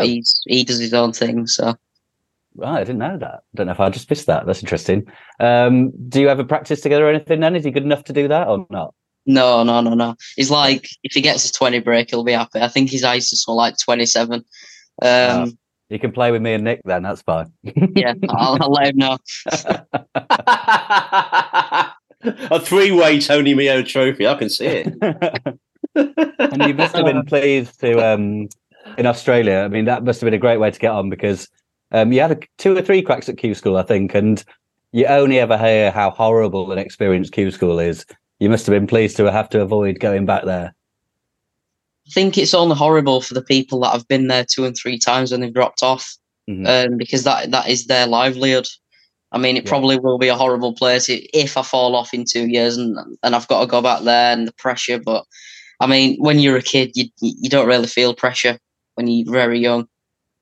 [0.00, 1.46] he's he does his own thing.
[1.46, 1.76] So
[2.56, 3.34] right, I didn't know that.
[3.34, 4.46] I don't know if I just missed that.
[4.46, 5.06] That's interesting.
[5.40, 7.40] Um, do you ever practice together or anything?
[7.40, 8.94] Then is he good enough to do that or not?
[9.26, 10.14] No, no, no, no.
[10.36, 12.60] He's like if he gets a twenty break, he'll be happy.
[12.60, 14.44] I think his eyes are like twenty seven.
[15.02, 15.52] Um, oh.
[15.88, 17.04] You can play with me and Nick then.
[17.04, 17.52] That's fine.
[17.62, 19.18] yeah, I'll, I'll let him know.
[22.50, 24.26] a three-way Tony Meo trophy.
[24.26, 24.94] I can see it.
[25.94, 28.48] and you must have been pleased to um,
[28.98, 29.58] in Australia.
[29.58, 31.48] I mean, that must have been a great way to get on because
[31.92, 34.42] um, you had a, two or three cracks at Q School, I think, and
[34.92, 38.06] you only ever hear how horrible an experience Q School is.
[38.38, 40.74] You must have been pleased to have to avoid going back there.
[42.06, 44.98] I think it's only horrible for the people that have been there two and three
[44.98, 46.16] times and they've dropped off,
[46.48, 46.66] mm-hmm.
[46.66, 48.66] um, because that that is their livelihood.
[49.32, 49.68] I mean, it yeah.
[49.68, 53.34] probably will be a horrible place if I fall off in two years and and
[53.34, 54.98] I've got to go back there and the pressure.
[54.98, 55.24] But
[55.80, 58.58] I mean, when you're a kid, you you don't really feel pressure
[58.94, 59.88] when you're very young.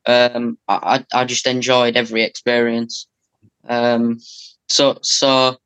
[0.06, 3.06] Um, I I just enjoyed every experience.
[3.68, 4.18] Um,
[4.68, 5.56] so so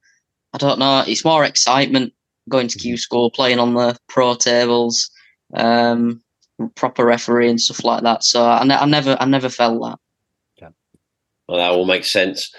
[0.53, 1.05] I don't know.
[1.07, 2.13] It's more excitement
[2.49, 2.99] going to Q mm-hmm.
[2.99, 5.11] school, playing on the pro tables
[5.55, 6.23] um,
[6.75, 8.25] proper referee and stuff like that.
[8.25, 9.99] So I, ne- I never, I never felt that.
[10.61, 10.69] Yeah.
[11.49, 12.53] Well, that all makes sense.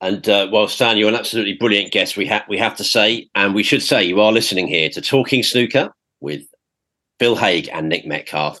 [0.00, 2.16] And uh, well, Stan, you're an absolutely brilliant guest.
[2.16, 5.00] We have we have to say, and we should say, you are listening here to
[5.02, 6.42] Talking Snooker with
[7.18, 8.60] Phil Haigh and Nick Metcalfe,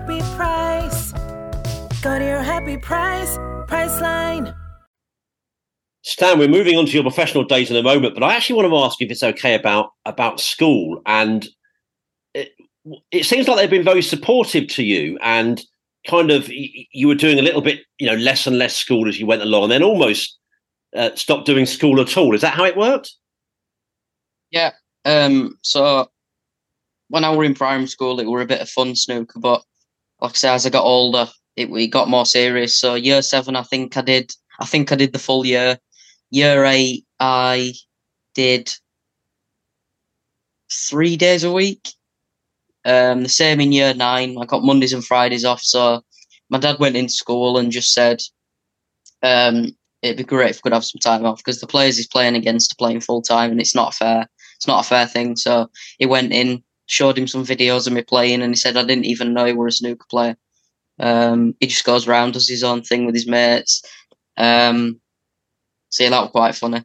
[0.00, 1.12] happy price.
[2.02, 3.36] Go to your happy price,
[3.68, 4.54] Priceline.
[6.02, 8.70] Stan, we're moving on to your professional days in a moment, but I actually want
[8.70, 11.02] to ask if it's okay about about school.
[11.04, 11.46] And
[12.32, 12.52] it,
[13.10, 15.60] it seems like they've been very supportive to you, and
[16.08, 19.20] kind of you were doing a little bit, you know, less and less school as
[19.20, 20.38] you went along, and then almost
[20.96, 22.34] uh, stopped doing school at all.
[22.34, 23.12] Is that how it worked?
[24.50, 24.70] Yeah.
[25.04, 26.08] Um, so
[27.08, 29.62] when I were in primary school, it were a bit of fun snooker, but
[30.20, 32.78] like I say, as I got older, it, it got more serious.
[32.78, 34.32] So year seven, I think I did.
[34.58, 35.78] I think I did the full year
[36.30, 37.74] year eight, I
[38.34, 38.72] did
[40.72, 41.88] three days a week.
[42.84, 44.36] Um, the same in year nine.
[44.40, 45.60] I got Mondays and Fridays off.
[45.60, 46.02] So
[46.48, 48.22] my dad went in school and just said,
[49.22, 52.06] um, it'd be great if we could have some time off because the players he's
[52.06, 54.26] playing against are playing full time and it's not fair.
[54.56, 55.36] It's not a fair thing.
[55.36, 58.84] So he went in, showed him some videos of me playing, and he said I
[58.84, 60.36] didn't even know he were a snooker player.
[60.98, 63.82] Um, he just goes around, does his own thing with his mates.
[64.36, 65.00] Um,
[65.88, 66.84] so yeah, that was quite funny.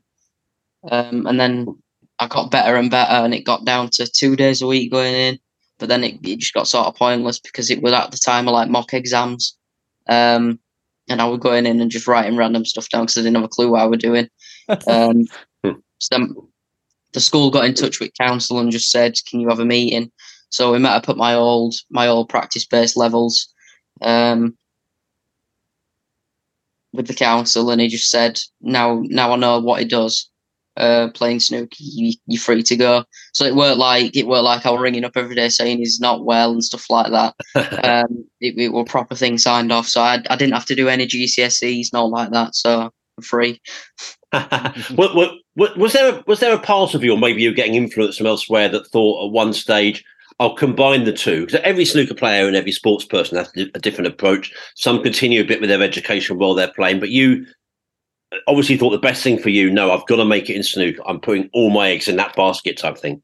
[0.90, 1.82] Um, and then
[2.20, 5.16] I got better and better, and it got down to two days a week going
[5.16, 5.40] in.
[5.80, 8.48] But then it, it just got sort of pointless because it was at the time
[8.48, 9.58] of like mock exams.
[10.08, 10.60] Um,
[11.10, 13.44] and I was going in and just writing random stuff down because I didn't have
[13.46, 14.30] a clue what I was doing.
[14.88, 15.26] Um,
[16.00, 16.50] so
[17.16, 20.12] the school got in touch with council and just said, "Can you have a meeting?"
[20.50, 23.48] So we met up at my old my old practice based levels
[24.02, 24.56] um,
[26.94, 30.30] with the council, and he just said, "Now now I know what he does."
[30.78, 33.06] Uh, playing snooker, you, you're free to go.
[33.34, 36.02] So it weren't like it weren't like I was ringing up every day saying he's
[36.02, 37.34] not well and stuff like that.
[37.86, 40.90] um, it, it were proper thing signed off, so I, I didn't have to do
[40.90, 42.56] any GCSEs, not like that.
[42.56, 43.62] So I'm free.
[44.96, 47.56] what, what, was there a, was there a part of you, or maybe you were
[47.56, 50.04] getting influence from elsewhere, that thought at one stage,
[50.40, 51.46] I'll combine the two?
[51.46, 54.54] Because every snooker player and every sports person has a different approach.
[54.76, 57.46] Some continue a bit with their education while they're playing, but you
[58.48, 61.02] obviously thought the best thing for you, no, I've got to make it in snooker.
[61.08, 63.22] I'm putting all my eggs in that basket type thing.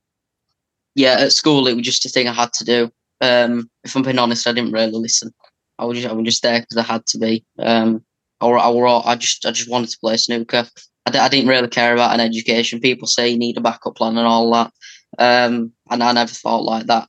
[0.96, 2.92] Yeah, at school it was just a thing I had to do.
[3.20, 5.34] Um, if I'm being honest, I didn't really listen.
[5.80, 7.44] I was just, I was just there because I had to be.
[7.60, 8.04] Um,
[8.40, 10.66] or, or I just I just wanted to play snooker.
[11.06, 12.80] I d- I didn't really care about an education.
[12.80, 14.72] People say you need a backup plan and all that,
[15.18, 17.08] um, and I never thought like that.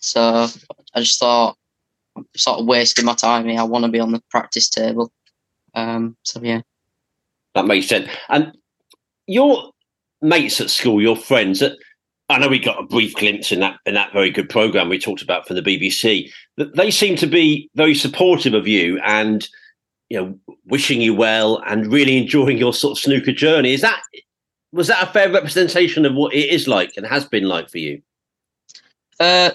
[0.00, 0.48] So
[0.94, 1.56] I just thought
[2.16, 3.60] I'm sort of wasting my time here.
[3.60, 5.10] I want to be on the practice table.
[5.74, 6.60] Um, so yeah,
[7.54, 8.08] that makes sense.
[8.28, 8.52] And
[9.26, 9.70] your
[10.20, 11.62] mates at school, your friends,
[12.28, 14.98] I know we got a brief glimpse in that in that very good program we
[14.98, 16.30] talked about from the BBC.
[16.56, 19.46] They seem to be very supportive of you and
[20.12, 23.72] you know wishing you well and really enjoying your sort of snooker journey.
[23.72, 24.02] Is that
[24.70, 27.78] was that a fair representation of what it is like and has been like for
[27.78, 28.02] you?
[29.18, 29.52] Uh,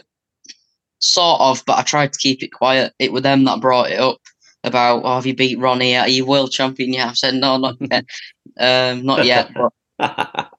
[0.97, 2.91] sort of, but I tried to keep it quiet.
[2.97, 4.17] It was them that brought it up
[4.63, 5.95] about, oh, have you beat Ronnie?
[5.95, 7.09] Are you world champion yet?
[7.09, 8.05] I said, no, not yet.
[8.59, 9.51] um, not yet.
[9.99, 10.51] But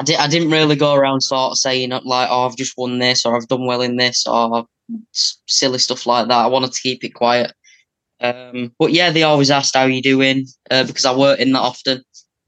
[0.00, 2.98] I, di- I didn't really go around sort of saying like, oh, I've just won
[2.98, 4.66] this or I've done well in this or
[5.12, 6.44] silly stuff like that.
[6.44, 7.52] I wanted to keep it quiet.
[8.24, 11.60] Um, but yeah, they always asked how you doing uh, because I weren't in that
[11.60, 12.02] often.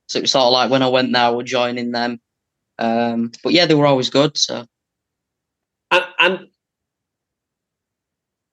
[0.09, 2.19] So it was sort of like when I went there, I was joining them.
[2.79, 4.39] Um, but yeah, they were always good.
[4.39, 4.67] So.
[5.91, 6.49] And, and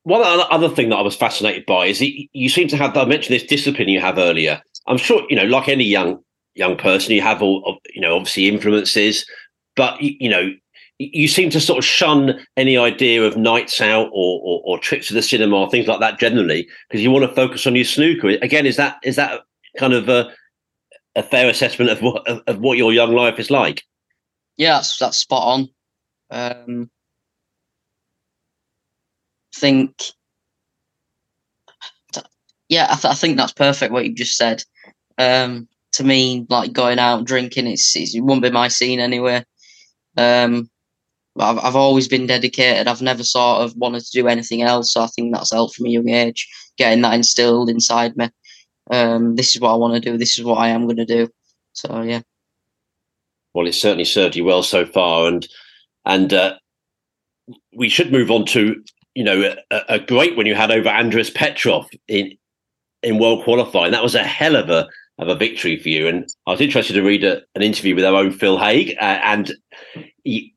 [0.04, 2.96] one other thing that I was fascinated by is you seem to have.
[2.98, 4.62] I mentioned this discipline you have earlier.
[4.86, 6.20] I'm sure you know, like any young
[6.56, 9.26] young person, you have all you know, obviously influences,
[9.78, 10.52] but you know,
[11.14, 15.08] you seem to sort of shun any idea of nights out or, or, or trips
[15.08, 17.86] to the cinema or things like that generally because you want to focus on your
[17.86, 18.30] snooker.
[18.42, 19.42] Again, is that is that
[19.78, 20.32] kind of a,
[21.16, 23.84] a fair assessment of what of, of what your young life is like?
[24.58, 25.70] Yeah, that's that's spot on.
[26.30, 26.90] Um,
[29.56, 30.04] think,
[32.70, 34.64] yeah, I, th- I, think that's perfect what you just said.
[35.18, 39.46] Um, to me, like going out drinking, it's, it won't be my scene anyway.
[40.18, 40.70] Um,
[41.40, 42.88] I've, I've always been dedicated.
[42.88, 44.94] I've never sort of wanted to do anything else.
[44.94, 48.30] So I think that's helped from a young age, getting that instilled inside me.
[48.92, 50.18] Um, this is what I want to do.
[50.18, 51.30] This is what I am going to do.
[51.74, 52.22] So yeah.
[53.54, 55.48] Well, it's certainly served you well so far, and
[56.06, 56.56] and uh,
[57.76, 58.84] we should move on to
[59.16, 62.36] you know, a, a great when you had over Andres Petrov in
[63.02, 63.92] in world qualifying.
[63.92, 64.88] That was a hell of a
[65.20, 66.08] of a victory for you.
[66.08, 69.20] And I was interested to read a, an interview with our own Phil Haigh, uh,
[69.24, 69.54] and
[70.24, 70.50] you,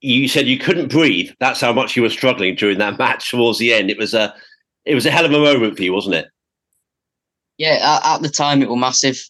[0.00, 1.30] you said you couldn't breathe.
[1.40, 3.90] That's how much you were struggling during that match towards the end.
[3.90, 4.34] It was a
[4.84, 6.28] it was a hell of a moment for you, wasn't it?
[7.58, 9.22] Yeah, at, the time it was massive.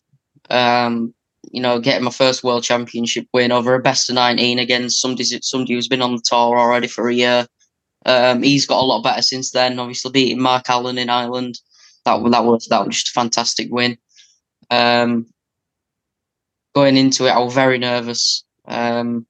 [0.48, 1.12] Um,
[1.50, 5.24] you know, getting my first world championship win over a best of nineteen against somebody
[5.42, 7.46] somebody who's been on the tour already for a year.
[8.06, 9.78] Um, he's got a lot better since then.
[9.78, 11.59] Obviously, beating Mark Allen in Ireland,
[12.04, 13.98] that that was that was just a fantastic win.
[14.70, 15.26] Um,
[16.74, 19.26] going into it, I was very nervous, um,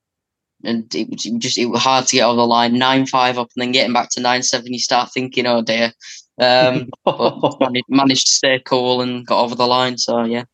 [0.63, 2.77] and it was just it was hard to get over the line.
[2.77, 5.93] Nine five up, and then getting back to nine seven, you start thinking, "Oh dear."
[6.39, 9.97] Um, but managed, managed to stay cool and got over the line.
[9.97, 10.45] So yeah.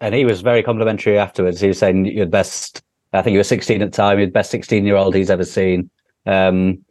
[0.00, 1.60] And he was very complimentary afterwards.
[1.60, 2.82] He was saying you're the best.
[3.12, 4.18] I think you were 16 at the time.
[4.18, 5.88] You're the best 16 year old he's ever seen.
[6.26, 6.84] Um,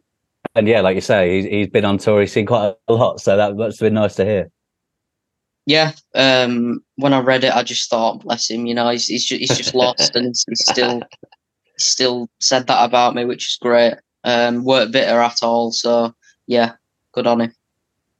[0.56, 2.20] and yeah, like you say, he's, he's been on tour.
[2.20, 4.50] He's seen quite a lot, so that must have been nice to hear.
[5.66, 8.66] Yeah, um, when I read it, I just thought, bless him.
[8.66, 11.02] You know, he's he's just, he's just lost, and he's still
[11.78, 13.94] still said that about me, which is great.
[14.24, 15.72] Um, weren't bitter at all.
[15.72, 16.14] So
[16.46, 16.72] yeah,
[17.12, 17.52] good on him.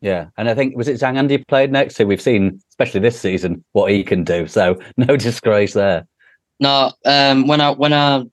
[0.01, 3.19] Yeah, and I think was it Zhang Anda played next, who we've seen, especially this
[3.19, 4.47] season, what he can do.
[4.47, 6.07] So no disgrace there.
[6.61, 8.25] No, um, when I when I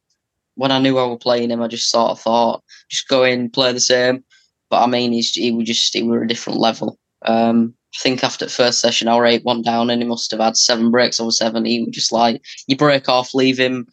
[0.55, 3.49] when I knew I was playing him, I just sort of thought, just go in,
[3.49, 4.23] play the same.
[4.69, 6.97] But I mean, he's, he was just he were a different level.
[7.25, 10.39] Um, I think after the first session, I eight one down, and he must have
[10.39, 11.65] had seven breaks over seven.
[11.65, 13.87] He was just like you break off, leave him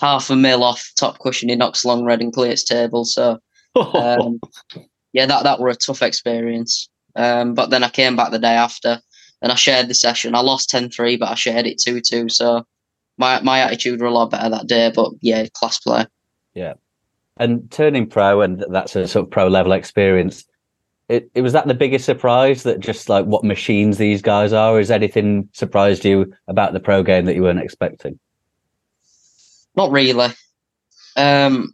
[0.00, 1.48] half a mil off top cushion.
[1.48, 3.04] He knocks long red and clears table.
[3.04, 3.38] So
[3.74, 4.40] um,
[5.12, 6.88] yeah, that that were a tough experience.
[7.16, 9.00] Um, but then I came back the day after,
[9.42, 10.34] and I shared the session.
[10.34, 12.28] I lost 10-3, but I shared it two two.
[12.28, 12.64] So
[13.18, 14.92] my my attitude were a lot better that day.
[14.94, 16.06] But yeah, class play.
[16.54, 16.74] Yeah,
[17.36, 20.44] and turning pro, and that's a sort of pro level experience
[21.10, 24.78] it, it was that the biggest surprise that just like what machines these guys are
[24.78, 28.16] is anything surprised you about the pro game that you weren't expecting
[29.76, 30.28] not really.
[31.16, 31.72] Um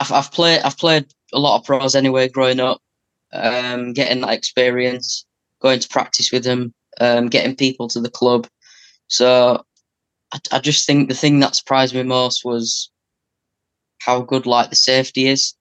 [0.00, 2.80] I've, I've played i've played a lot of pros anyway growing up.
[3.32, 5.26] Um getting that experience
[5.60, 8.46] going to practice with them um getting people to the club.
[9.08, 9.64] So
[10.32, 12.90] I, I just think the thing that surprised me most was
[14.00, 15.54] how good like the safety is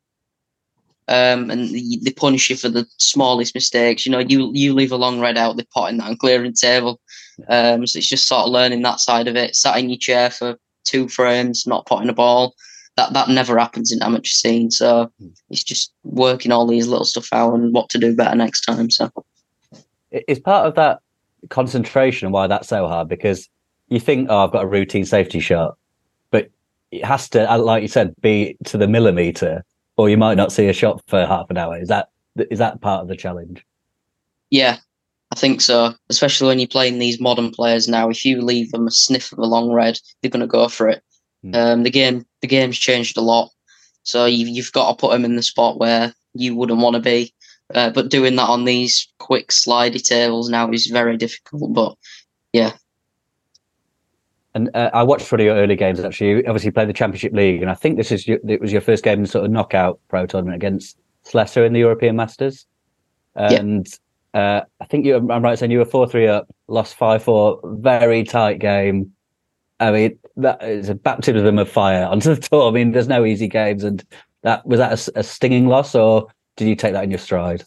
[1.08, 4.06] um, and they, punish you for the smallest mistakes.
[4.06, 7.00] You know, you you leave a long red out, they're potting that and clearing table.
[7.50, 9.56] Um, so it's just sort of learning that side of it.
[9.56, 12.56] Sat in your chair for two frames, not potting a ball.
[12.98, 14.72] That that never happens in amateur scene.
[14.72, 15.12] So
[15.50, 18.90] it's just working all these little stuff out and what to do better next time.
[18.90, 19.12] So
[20.12, 21.00] it's part of that
[21.50, 23.48] concentration why that's so hard because
[23.90, 25.78] you think, oh, I've got a routine safety shot,
[26.32, 26.50] but
[26.92, 29.64] it has to, like you said, be to the millimeter
[29.98, 31.80] or you might not see a shot for half an hour.
[31.80, 32.10] Is that
[32.50, 33.66] is that part of the challenge?
[34.50, 34.78] Yeah,
[35.32, 35.94] I think so.
[36.10, 39.40] Especially when you're playing these modern players now, if you leave them a sniff of
[39.40, 41.04] a long red, they're going to go for it.
[41.44, 41.56] Mm.
[41.56, 43.50] Um, the game, the game's changed a lot,
[44.04, 47.02] so you've, you've got to put them in the spot where you wouldn't want to
[47.02, 47.34] be.
[47.74, 51.74] Uh, but doing that on these quick slidey tables now is very difficult.
[51.74, 51.96] But
[52.54, 52.74] yeah,
[54.58, 56.00] and uh, I watched one of your early games.
[56.00, 58.72] Actually, you obviously played the Championship League, and I think this is your, it was
[58.72, 62.66] your first game in sort of knockout pro tournament against Slessor in the European Masters.
[63.36, 63.88] And
[64.34, 64.58] yeah.
[64.58, 67.60] uh, I think you, I'm right saying you were four three up, lost five four,
[67.64, 69.12] very tight game.
[69.80, 72.70] I mean, that is a baptism of fire onto the tour.
[72.70, 74.04] I mean, there's no easy games, and
[74.42, 77.64] that was that a, a stinging loss, or did you take that in your stride?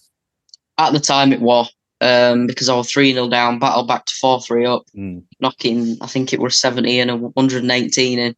[0.77, 4.15] At the time, it was um, because I was 3 0 down, battled back to
[4.21, 5.23] 4 3 up, mm.
[5.41, 8.35] knocking, I think it was 70 and a 118 in.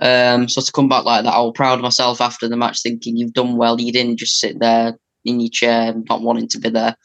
[0.00, 2.82] Um, so to come back like that, I was proud of myself after the match,
[2.82, 3.80] thinking you've done well.
[3.80, 6.96] You didn't just sit there in your chair, not wanting to be there.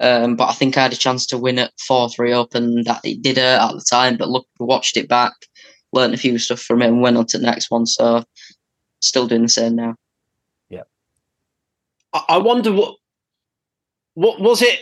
[0.00, 2.84] Um, but I think I had a chance to win at 4 3 up, and
[2.86, 4.16] that it did hurt at the time.
[4.16, 5.32] But look, watched it back,
[5.92, 7.86] learned a few stuff from it, and went on to the next one.
[7.86, 8.24] So
[9.00, 9.96] still doing the same now.
[10.70, 10.82] Yeah.
[12.28, 12.96] I wonder what
[14.14, 14.80] what was it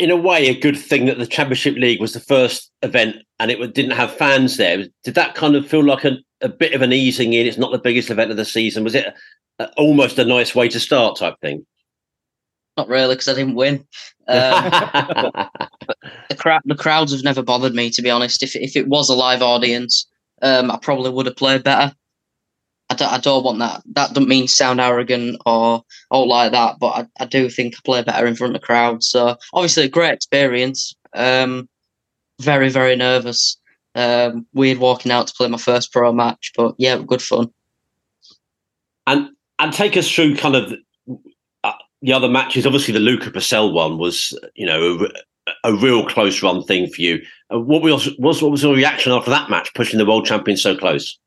[0.00, 3.50] in a way a good thing that the Championship League was the first event and
[3.50, 4.86] it didn't have fans there.
[5.04, 7.46] Did that kind of feel like a, a bit of an easing in?
[7.46, 8.82] It's not the biggest event of the season.
[8.82, 9.12] Was it
[9.58, 11.66] a, almost a nice way to start type thing?
[12.78, 13.86] Not really, because I didn't win.
[14.26, 14.70] Um,
[16.30, 18.42] the, crowd, the crowds have never bothered me, to be honest.
[18.42, 20.06] If if it was a live audience,
[20.40, 21.94] um, I probably would have played better.
[22.90, 23.82] I don't, I don't want that.
[23.94, 27.78] That doesn't mean sound arrogant or all like that, but I, I do think I
[27.84, 29.04] play better in front of the crowd.
[29.04, 30.94] So obviously a great experience.
[31.14, 31.68] Um,
[32.40, 33.56] very very nervous.
[33.94, 37.52] Um, weird walking out to play my first pro match, but yeah, good fun.
[39.06, 39.30] And
[39.60, 40.72] and take us through kind of
[41.64, 41.72] uh,
[42.02, 42.66] the other matches.
[42.66, 45.06] Obviously, the Luca Brecel one was you know
[45.46, 47.20] a, a real close run thing for you.
[47.52, 50.76] Uh, what was what was your reaction after that match, pushing the world champion so
[50.76, 51.18] close?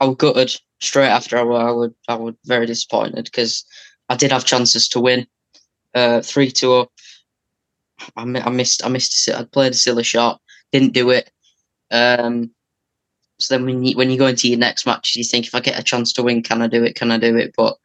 [0.00, 3.64] I was gutted straight after I, I would I was very disappointed because
[4.08, 5.26] I did have chances to win.
[5.94, 6.92] Uh, three two up.
[8.16, 10.40] I, I missed I missed I played a silly shot,
[10.72, 11.30] didn't do it.
[11.90, 12.50] Um,
[13.38, 15.60] so then when you when you go into your next match, you think if I
[15.60, 16.94] get a chance to win, can I do it?
[16.94, 17.54] Can I do it?
[17.56, 17.76] But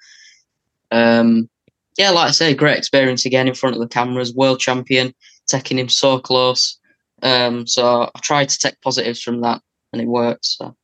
[0.92, 1.50] um,
[1.98, 4.34] yeah, like I say, great experience again in front of the cameras.
[4.34, 5.14] World champion,
[5.48, 6.78] taking him so close.
[7.24, 9.62] Um, so I tried to take positives from that,
[9.94, 10.46] and it worked.
[10.46, 10.76] So.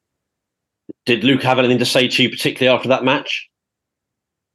[1.06, 3.50] Did Luke have anything to say to you, particularly after that match?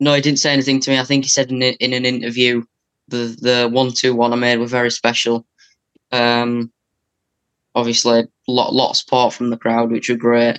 [0.01, 0.99] No, he didn't say anything to me.
[0.99, 2.63] I think he said in, in an interview
[3.09, 5.47] the the one two one I made were very special.
[6.11, 6.73] Um,
[7.75, 10.59] obviously, a lot lot of support from the crowd, which were great.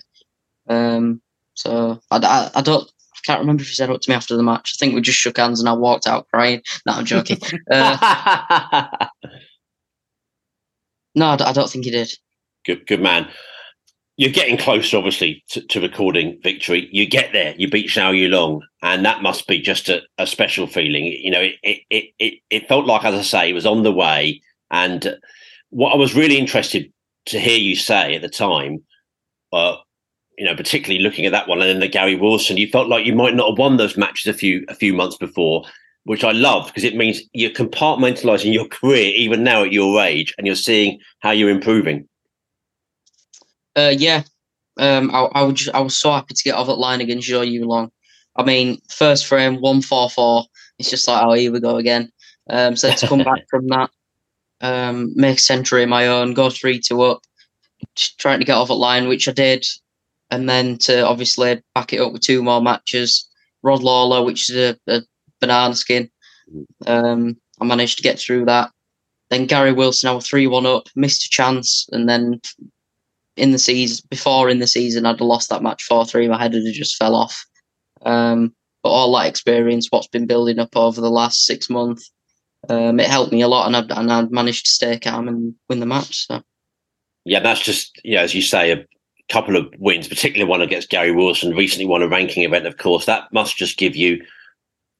[0.68, 1.22] Um,
[1.56, 4.38] so I, I, I don't I can't remember if he said it to me after
[4.38, 4.76] the match.
[4.76, 6.62] I think we just shook hands and I walked out crying.
[6.86, 7.40] No, I'm joking.
[7.72, 9.08] uh,
[11.16, 12.12] no, I don't think he did.
[12.66, 13.30] Good, good man
[14.18, 16.88] you're getting closer, obviously, to, to, recording victory.
[16.92, 20.68] You get there, you beat Zhou Yuelong, and that must be just a, a special
[20.68, 21.06] feeling.
[21.06, 23.92] You know, it, it, it, it felt like, as I say, it was on the
[23.92, 24.42] way.
[24.70, 25.18] And
[25.70, 26.92] what I was really interested
[27.28, 28.84] to hear you say at the time
[29.54, 29.78] uh,
[30.38, 33.06] you know, particularly looking at that one and then the Gary Wilson, you felt like
[33.06, 35.64] you might not have won those matches a few a few months before,
[36.06, 40.34] which I love because it means you're compartmentalizing your career even now at your age,
[40.38, 42.08] and you're seeing how you're improving.
[43.76, 44.24] Uh, yeah,
[44.78, 47.30] um, I, I, was just, I was so happy to get off that line against
[47.30, 47.90] Zhou Yuelong.
[48.36, 50.46] I mean, first frame one four four.
[50.80, 52.12] It's just like, oh, here we go again.
[52.50, 53.90] Um, so to come back from that,
[54.62, 57.22] um, make a century of my own, go three two up,
[58.18, 59.66] trying to get off that line, which I did,
[60.32, 63.30] and then to obviously back it up with two more matches.
[63.62, 65.02] Rod Lawler, which is a, a
[65.40, 66.10] banana skin.
[66.86, 68.72] Um, I managed to get through that.
[69.30, 72.42] Then Gary Wilson, I was three one up, missed a chance, and then
[73.36, 76.28] in the season before in the season I'd lost that match four three.
[76.28, 77.46] My head had just fell off.
[78.06, 78.54] Um,
[78.84, 82.12] but all that experience, what's been building up over the last six months,
[82.70, 85.56] um, it helped me a lot, and I and I managed to stay calm and
[85.70, 86.28] win the match.
[86.28, 86.42] So.
[87.26, 88.86] Yeah, that's just yeah, as you say, a
[89.32, 92.68] couple of wins, particularly one against Gary Wilson, recently won a ranking event.
[92.68, 94.22] Of course, that must just give you,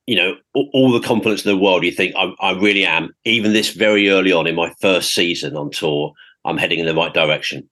[0.08, 1.84] you know, all, all the confidence in the world.
[1.84, 5.58] You think I, I really am, even this very early on in my first season
[5.58, 6.14] on tour,
[6.46, 7.70] I'm heading in the right direction.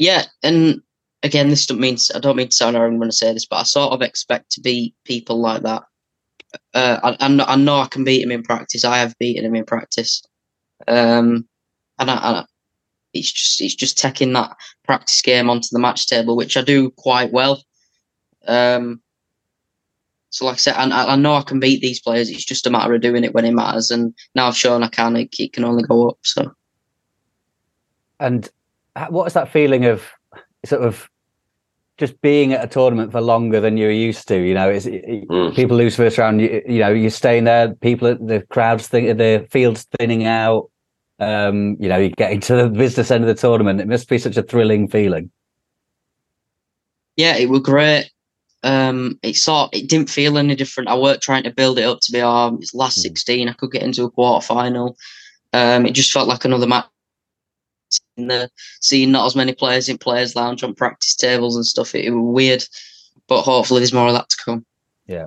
[0.00, 0.80] Yeah, and
[1.22, 3.56] again, this don't mean I don't mean to sound arrogant when I say this, but
[3.56, 5.82] I sort of expect to beat people like that.
[6.72, 8.82] Uh, I, I, know I can beat him in practice.
[8.82, 10.22] I have beaten him in practice,
[10.88, 11.46] um,
[11.98, 12.46] and, I, and
[13.12, 16.90] it's just it's just taking that practice game onto the match table, which I do
[16.92, 17.62] quite well.
[18.48, 19.02] Um,
[20.30, 22.30] so, like I said, I, I know I can beat these players.
[22.30, 24.88] It's just a matter of doing it when it matters, and now I've shown I
[24.88, 25.14] can.
[25.16, 26.18] It, it can only go up.
[26.22, 26.52] So,
[28.18, 28.48] and
[29.08, 30.04] what is that feeling of
[30.64, 31.08] sort of
[32.00, 34.38] just being at a tournament for longer than you're used to.
[34.38, 35.54] You know, it's, it, mm.
[35.54, 36.40] people lose first round.
[36.40, 37.74] You, you, know, you're staying there.
[37.74, 40.70] People, the crowds think the field's thinning out.
[41.20, 43.82] Um, you know, you get into the business end of the tournament.
[43.82, 45.30] It must be such a thrilling feeling.
[47.16, 48.10] Yeah, it was great.
[48.62, 50.88] Um, it sort it didn't feel any different.
[50.88, 53.02] I worked trying to build it up to be it's last mm.
[53.02, 53.48] sixteen.
[53.50, 54.96] I could get into a quarter final.
[55.52, 56.86] Um, it just felt like another match
[58.16, 61.94] in the seeing not as many players in players lounge on practice tables and stuff.
[61.94, 62.64] It, it was weird,
[63.26, 64.66] but hopefully there's more of that to come.
[65.06, 65.26] Yeah,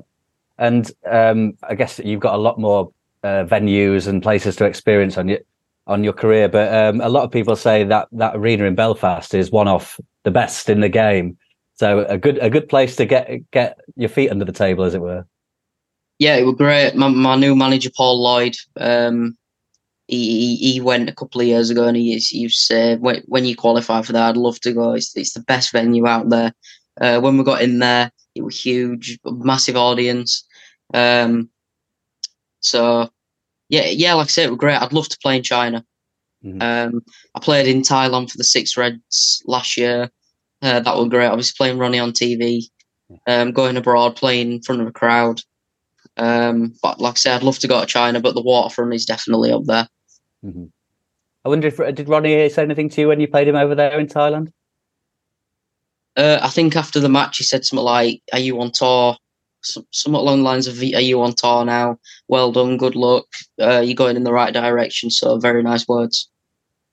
[0.58, 2.92] and um, I guess you've got a lot more
[3.24, 5.40] uh, venues and places to experience on your
[5.88, 6.48] on your career.
[6.48, 10.00] But um, a lot of people say that that arena in Belfast is one of
[10.24, 11.38] the best in the game.
[11.76, 14.94] So a good a good place to get get your feet under the table, as
[14.94, 15.26] it were.
[16.20, 16.96] Yeah, it was great.
[16.96, 18.56] My, my new manager Paul Lloyd.
[18.78, 19.36] Um,
[20.08, 23.56] he, he went a couple of years ago and he, he said, when, when you
[23.56, 24.94] qualify for that, I'd love to go.
[24.94, 26.54] It's, it's the best venue out there.
[27.00, 30.46] Uh, when we got in there, it was huge, massive audience.
[30.94, 31.50] Um,
[32.60, 33.10] so,
[33.70, 34.82] yeah, yeah, like I said, it was great.
[34.82, 35.86] I'd love to play in China.
[36.44, 36.62] Mm-hmm.
[36.62, 37.02] Um,
[37.36, 40.10] I played in Thailand for the Six Reds last year.
[40.62, 41.28] Uh, that was great.
[41.28, 42.64] I was playing Ronnie on TV,
[43.28, 45.42] um, going abroad, playing in front of a crowd.
[46.18, 49.06] Um, but like I said, I'd love to go to China, but the waterfront is
[49.06, 49.88] definitely up there.
[50.46, 50.66] Mm-hmm.
[51.46, 54.00] I wonder if did Ronnie say anything to you when you played him over there
[54.00, 54.52] in Thailand?
[56.16, 59.18] Uh, I think after the match, he said something like, "Are you on tour?"
[59.92, 61.98] somewhat along the lines of, "Are you on tour now?
[62.28, 63.26] Well done, good luck.
[63.60, 66.30] Uh, you're going in the right direction." So very nice words.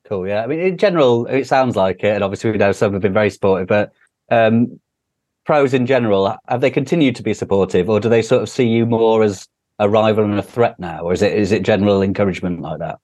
[0.05, 0.27] Cool.
[0.27, 0.43] Yeah.
[0.43, 3.13] I mean, in general, it sounds like it, and obviously we know some have been
[3.13, 3.93] very supportive, but
[4.31, 4.81] um,
[5.51, 8.69] pros in general, have they continued to be supportive, or do they sort of see
[8.69, 9.49] you more as
[9.81, 13.01] a rival and a threat now, or is it is it general encouragement like that?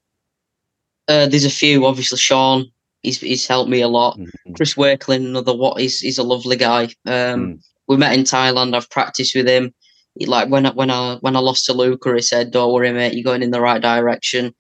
[1.09, 1.85] Uh, there's a few.
[1.85, 2.67] Obviously, Shaun,
[3.03, 4.17] he's he's helped me a lot.
[4.17, 4.53] Mm-hmm.
[4.53, 6.85] Chris Wakelin, another what he's he's a lovely guy.
[7.05, 7.61] Um, mm.
[7.89, 8.77] We met in Thailand.
[8.77, 9.75] I've practiced with him.
[10.17, 12.93] He, like when I, when I when I lost to Luca, he said, "Don't worry,
[12.93, 13.15] mate.
[13.15, 14.55] You're going in the right direction."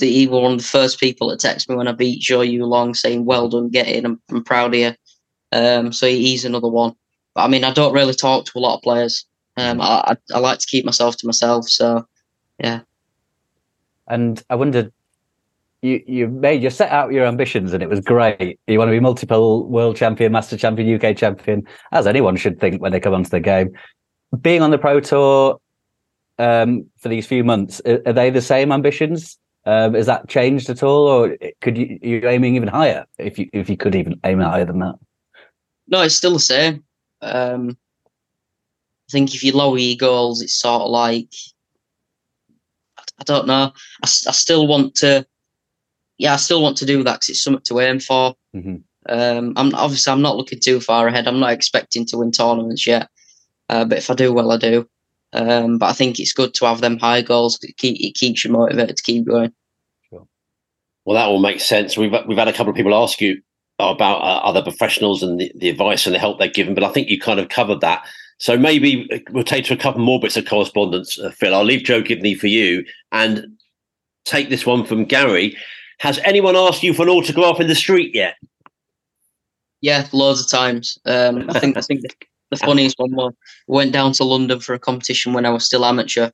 [0.00, 2.96] He was one of the first people to text me when I beat Zhou Yuelong,
[2.96, 4.04] saying, "Well done, get in.
[4.04, 4.94] I'm, I'm proud of you."
[5.52, 6.96] Um, so he's another one.
[7.34, 9.26] But I mean, I don't really talk to a lot of players.
[9.56, 9.82] Um, mm.
[9.82, 11.68] I, I, I like to keep myself to myself.
[11.68, 12.06] So,
[12.58, 12.80] yeah.
[14.08, 14.92] And I wondered,
[15.82, 18.58] you you made you set out your ambitions and it was great.
[18.66, 22.82] You want to be multiple world champion, master champion, UK champion, as anyone should think
[22.82, 23.72] when they come onto the game.
[24.40, 25.58] Being on the pro tour
[26.38, 29.38] um, for these few months, are they the same ambitions?
[29.66, 33.48] Um, has that changed at all, or could you you aiming even higher if you
[33.52, 34.96] if you could even aim higher than that?
[35.88, 36.84] No, it's still the same.
[37.22, 37.76] Um,
[39.08, 41.32] I think if you lower your goals, it's sort of like
[43.18, 43.72] I don't know.
[44.02, 45.26] I, I still want to
[46.18, 48.34] yeah, I still want to do that because it's something to aim for.
[48.54, 48.76] Mm-hmm.
[49.08, 51.26] Um, I'm obviously I'm not looking too far ahead.
[51.26, 53.08] I'm not expecting to win tournaments yet,
[53.68, 54.88] uh, but if I do well, I do.
[55.32, 57.58] Um, but I think it's good to have them high goals.
[57.62, 59.52] It, keep, it keeps you motivated to keep going.
[60.10, 60.26] Sure.
[61.04, 61.96] Well, that all makes sense.
[61.96, 63.40] We've we've had a couple of people ask you
[63.80, 66.90] about uh, other professionals and the, the advice and the help they're given, but I
[66.90, 68.04] think you kind of covered that.
[68.38, 71.54] So maybe we'll take to a couple more bits of correspondence, uh, Phil.
[71.54, 73.46] I'll leave Joe Gibney for you and
[74.24, 75.56] take this one from Gary.
[75.98, 78.36] Has anyone asked you for an autograph in the street yet?
[79.82, 80.98] Yeah, loads of times.
[81.04, 82.10] Um, I think I think the,
[82.50, 83.34] the funniest one was
[83.66, 86.30] we went down to London for a competition when I was still amateur,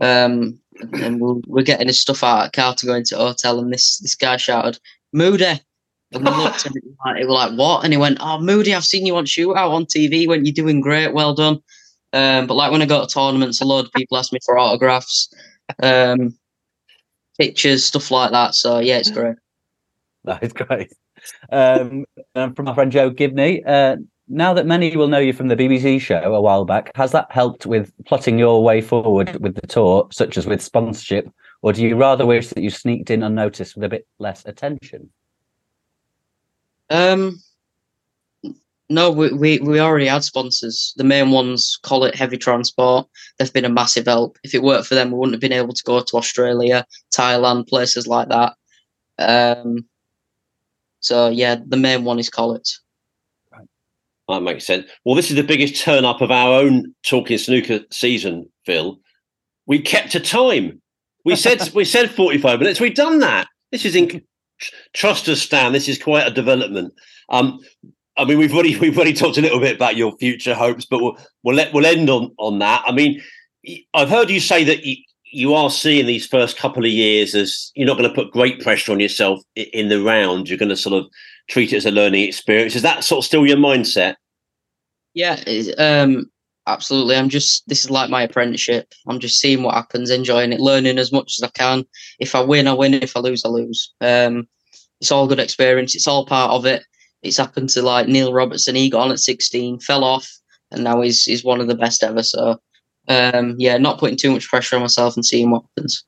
[0.00, 0.58] um,
[0.92, 3.72] and we we're getting his stuff out of car to go into the hotel, and
[3.72, 4.78] this this guy shouted,
[5.12, 5.60] "Moody!"
[6.12, 7.84] And looked it was like, like, what?
[7.84, 10.28] And he went, oh, Moody, I've seen you on shootout on TV.
[10.28, 11.60] When you're doing great, well done.
[12.12, 14.56] Um, but like when I go to tournaments, a lot of people ask me for
[14.56, 15.28] autographs,
[15.82, 16.38] um,
[17.36, 18.54] pictures, stuff like that.
[18.54, 19.36] So yeah, it's great.
[20.26, 20.90] That is great.
[21.52, 23.96] Um, and from my friend Joe Gibney, uh,
[24.26, 27.30] now that many will know you from the BBC show a while back, has that
[27.30, 31.28] helped with plotting your way forward with the tour, such as with sponsorship,
[31.60, 35.10] or do you rather wish that you sneaked in unnoticed with a bit less attention?
[36.90, 37.40] Um,
[38.90, 40.92] no, we, we, we already had sponsors.
[40.96, 43.08] The main ones Collett Heavy Transport.
[43.38, 44.38] They've been a massive help.
[44.44, 46.84] If it worked for them, we wouldn't have been able to go to Australia,
[47.16, 48.54] Thailand, places like that.
[49.18, 49.86] Um,
[51.00, 52.68] so yeah, the main one is Collett.
[54.28, 54.86] That makes sense.
[55.04, 58.98] Well, this is the biggest turn up of our own talking snooker season, Phil.
[59.66, 60.80] We kept to time.
[61.24, 62.80] We said we said 45 minutes.
[62.80, 63.48] We've done that.
[63.70, 64.22] This is in,
[64.92, 65.72] trust us, Stan.
[65.72, 66.94] This is quite a development.
[67.28, 67.60] Um,
[68.16, 71.02] I mean, we've already we've already talked a little bit about your future hopes, but
[71.02, 72.82] we'll we'll let we'll end on on that.
[72.86, 73.22] I mean,
[73.94, 77.72] I've heard you say that you, you are seeing these first couple of years as
[77.74, 80.48] you're not going to put great pressure on yourself in the round.
[80.48, 81.10] You're going to sort of
[81.48, 82.76] treat it as a learning experience.
[82.76, 84.14] Is that sort of still your mindset?
[85.14, 85.42] Yeah,
[85.78, 86.30] um,
[86.66, 87.16] absolutely.
[87.16, 88.92] I'm just this is like my apprenticeship.
[89.06, 91.84] I'm just seeing what happens, enjoying it, learning as much as I can.
[92.18, 92.94] If I win, I win.
[92.94, 93.92] If I lose, I lose.
[94.00, 94.48] Um,
[95.00, 95.94] it's all good experience.
[95.94, 96.84] It's all part of it.
[97.22, 98.74] It's happened to like Neil Robertson.
[98.74, 100.30] He got on at 16, fell off,
[100.70, 102.22] and now he's he's one of the best ever.
[102.22, 102.60] So
[103.08, 106.04] um, yeah, not putting too much pressure on myself and seeing what happens.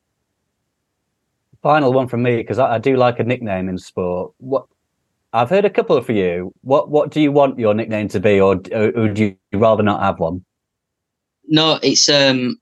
[1.62, 4.32] Final one from me because I, I, do like a nickname in sport.
[4.38, 4.66] What
[5.36, 6.50] I've heard a couple for you.
[6.62, 10.00] What what do you want your nickname to be, or, or would you rather not
[10.00, 10.42] have one?
[11.46, 12.58] No, it's um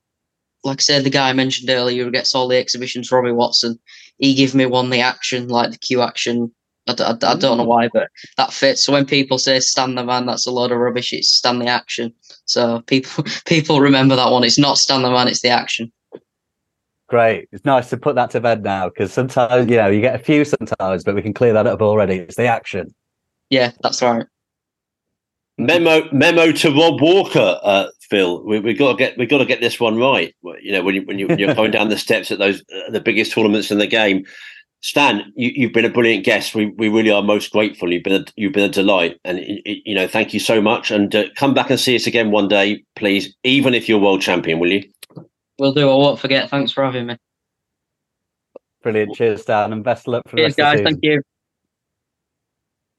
[0.65, 3.79] like I said, the guy I mentioned earlier who gets all the exhibitions, Robbie Watson.
[4.17, 6.51] He gave me one the action, like the cue action.
[6.87, 8.83] I, don't know why, but that fits.
[8.83, 11.13] So when people say "Stan the man," that's a load of rubbish.
[11.13, 12.13] It's "Stan the action."
[12.43, 14.43] So people people remember that one.
[14.43, 15.93] It's not "Stan the man," it's the action.
[17.07, 17.47] Great.
[17.51, 20.23] It's nice to put that to bed now because sometimes you know you get a
[20.23, 22.15] few sometimes, but we can clear that up already.
[22.15, 22.93] It's the action.
[23.49, 24.25] Yeah, that's right.
[25.57, 28.43] Memo memo to Rob Walker, uh, Phil.
[28.43, 30.33] We we got to get we got to get this one right.
[30.61, 32.99] You know when you when you, are going down the steps at those uh, the
[32.99, 34.25] biggest tournaments in the game.
[34.81, 36.53] Stan, you, have been a brilliant guest.
[36.53, 37.93] We we really are most grateful.
[37.93, 40.91] You've been a, you've been a delight, and you know thank you so much.
[40.91, 43.33] And uh, come back and see us again one day, please.
[43.43, 44.83] Even if you're world champion, will you?
[45.57, 45.89] Will do.
[45.89, 46.49] I won't forget.
[46.49, 47.17] Thanks for having me.
[48.83, 49.15] Brilliant.
[49.15, 50.81] Cheers, Stan, and best of luck for Cheers, the guys.
[50.81, 51.21] Thank you.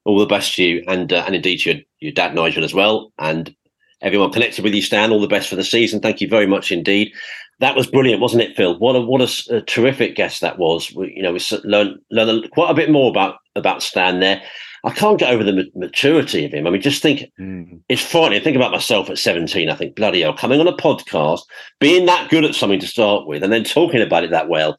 [0.05, 2.73] All the best to you, and uh, and indeed to your, your dad Nigel as
[2.73, 3.53] well, and
[4.01, 5.11] everyone connected with you, Stan.
[5.11, 5.99] All the best for the season.
[5.99, 7.13] Thank you very much indeed.
[7.59, 8.77] That was brilliant, wasn't it, Phil?
[8.79, 10.93] What a what a, a terrific guest that was.
[10.93, 14.41] We, you know, we learned learned quite a bit more about about Stan there.
[14.87, 16.65] I can't get over the maturity of him.
[16.65, 17.77] I mean, just think mm.
[17.89, 18.41] it's frightening.
[18.41, 19.69] Think about myself at 17.
[19.69, 21.41] I think, bloody hell, coming on a podcast,
[21.81, 24.77] being that good at something to start with, and then talking about it that well,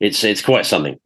[0.00, 0.98] it's it's quite something.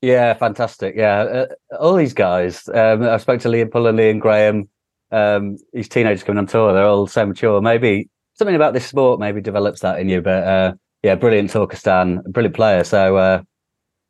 [0.00, 0.94] Yeah, fantastic.
[0.96, 1.46] Yeah, uh,
[1.80, 2.68] all these guys.
[2.68, 4.68] Um, I spoke to Liam Pullen, Liam Graham.
[5.10, 7.60] Um, these teenagers coming on tour, they're all so mature.
[7.60, 10.22] Maybe something about this sport maybe develops that in you.
[10.22, 10.72] But uh,
[11.02, 12.84] yeah, brilliant talker, Stan, brilliant player.
[12.84, 13.42] So uh,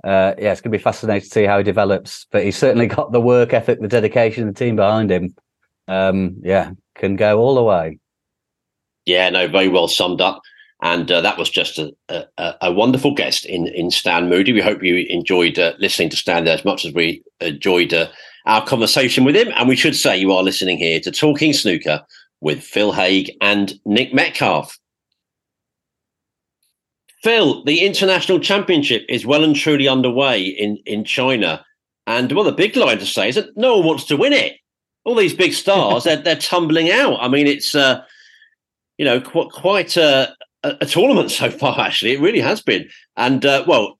[0.04, 2.26] uh, yeah, it's going to be fascinating to see how he develops.
[2.30, 5.34] But he's certainly got the work ethic, the dedication, the team behind him.
[5.88, 7.98] Um, yeah, can go all the way.
[9.04, 10.40] Yeah, no, very well summed up.
[10.80, 14.52] And uh, that was just a, a, a, wonderful guest in, in Stan Moody.
[14.52, 18.08] We hope you enjoyed uh, listening to Stan there as much as we enjoyed uh,
[18.46, 19.52] our conversation with him.
[19.56, 22.04] And we should say you are listening here to Talking Snooker
[22.40, 24.76] with Phil Haigh and Nick Metcalfe.
[27.22, 31.64] Phil, the international championship is well and truly underway in, in China.
[32.06, 34.56] And well, the big line to say is that no one wants to win it.
[35.04, 37.18] All these big stars, they're, they're tumbling out.
[37.20, 38.02] I mean, it's, uh,
[38.98, 42.12] you know, qu- quite a, a, tournament so far, actually.
[42.12, 42.88] It really has been.
[43.16, 43.98] And, uh, well,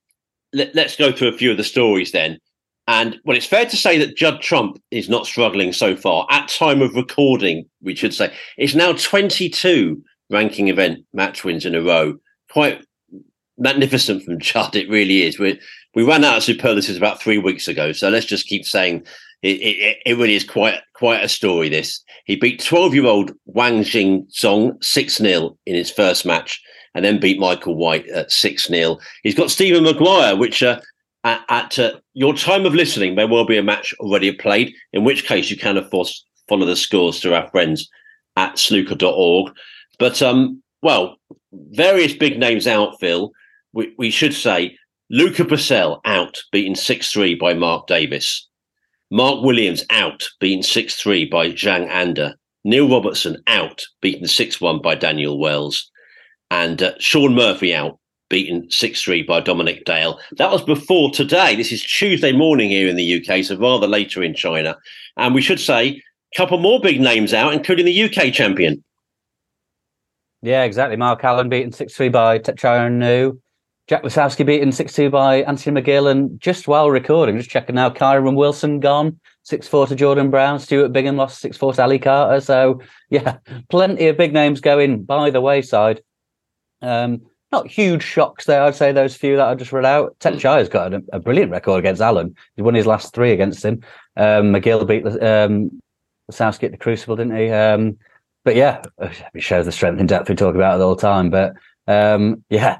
[0.51, 2.39] let, let's go through a few of the stories then.
[2.87, 6.27] And well, it's fair to say that Judd Trump is not struggling so far.
[6.29, 11.75] At time of recording, we should say it's now 22 ranking event match wins in
[11.75, 12.17] a row.
[12.51, 12.83] Quite
[13.57, 14.75] magnificent from Judd.
[14.75, 15.39] It really is.
[15.39, 15.57] We're
[15.95, 19.05] we ran out of superlatives about three weeks ago, so let's just keep saying
[19.43, 21.69] it, it, it really is quite quite a story.
[21.69, 26.61] This he beat twelve year old Wang Jing Zong six 0 in his first match,
[26.95, 30.79] and then beat Michael White at six 0 He's got Stephen Maguire, which uh,
[31.23, 34.73] at, at uh, your time of listening may well be a match already played.
[34.93, 37.89] In which case, you can of course follow the scores through our friends
[38.35, 39.53] at snooker.org.
[39.99, 41.17] But um, well,
[41.51, 43.31] various big names out, Phil.
[43.73, 44.77] We, we should say
[45.09, 48.47] Luca Brecel out, beaten 6 3 by Mark Davis.
[49.11, 52.35] Mark Williams out, beaten 6 3 by Zhang Anda.
[52.63, 55.91] Neil Robertson out, beaten 6 1 by Daniel Wells.
[56.49, 57.99] And uh, Shaun Murphy out,
[58.29, 60.19] beaten 6 3 by Dominic Dale.
[60.37, 61.55] That was before today.
[61.55, 64.77] This is Tuesday morning here in the UK, so rather later in China.
[65.17, 68.83] And we should say a couple more big names out, including the UK champion.
[70.41, 70.97] Yeah, exactly.
[70.97, 73.39] Mark Allen beaten 6 3 by Thepchaiya Un-Nooh.
[73.87, 76.09] Jack Lisowski beaten 6 2 by Anthony McGill.
[76.09, 80.59] And just while recording, just checking now, Kyren Wilson gone 6 4 to Jordan Brown.
[80.59, 82.39] Stuart Bingham lost 6 4 to Ali Carter.
[82.39, 83.37] So, yeah,
[83.69, 86.01] plenty of big names going by the wayside.
[86.81, 87.21] Um,
[87.51, 88.63] not huge shocks there.
[88.63, 90.15] I'd say those few that I just read out.
[90.19, 92.35] Tet has got a, a, brilliant record against Allen.
[92.55, 93.83] He won his last three against him.
[94.17, 95.79] Um, McGill beat um,
[96.29, 97.51] at the Crucible, didn't he?
[97.51, 97.97] Um,
[98.43, 98.81] but yeah,
[99.35, 101.29] it shows the strength and depth we talk about all the time.
[101.29, 101.53] But
[101.87, 102.79] um, yeah,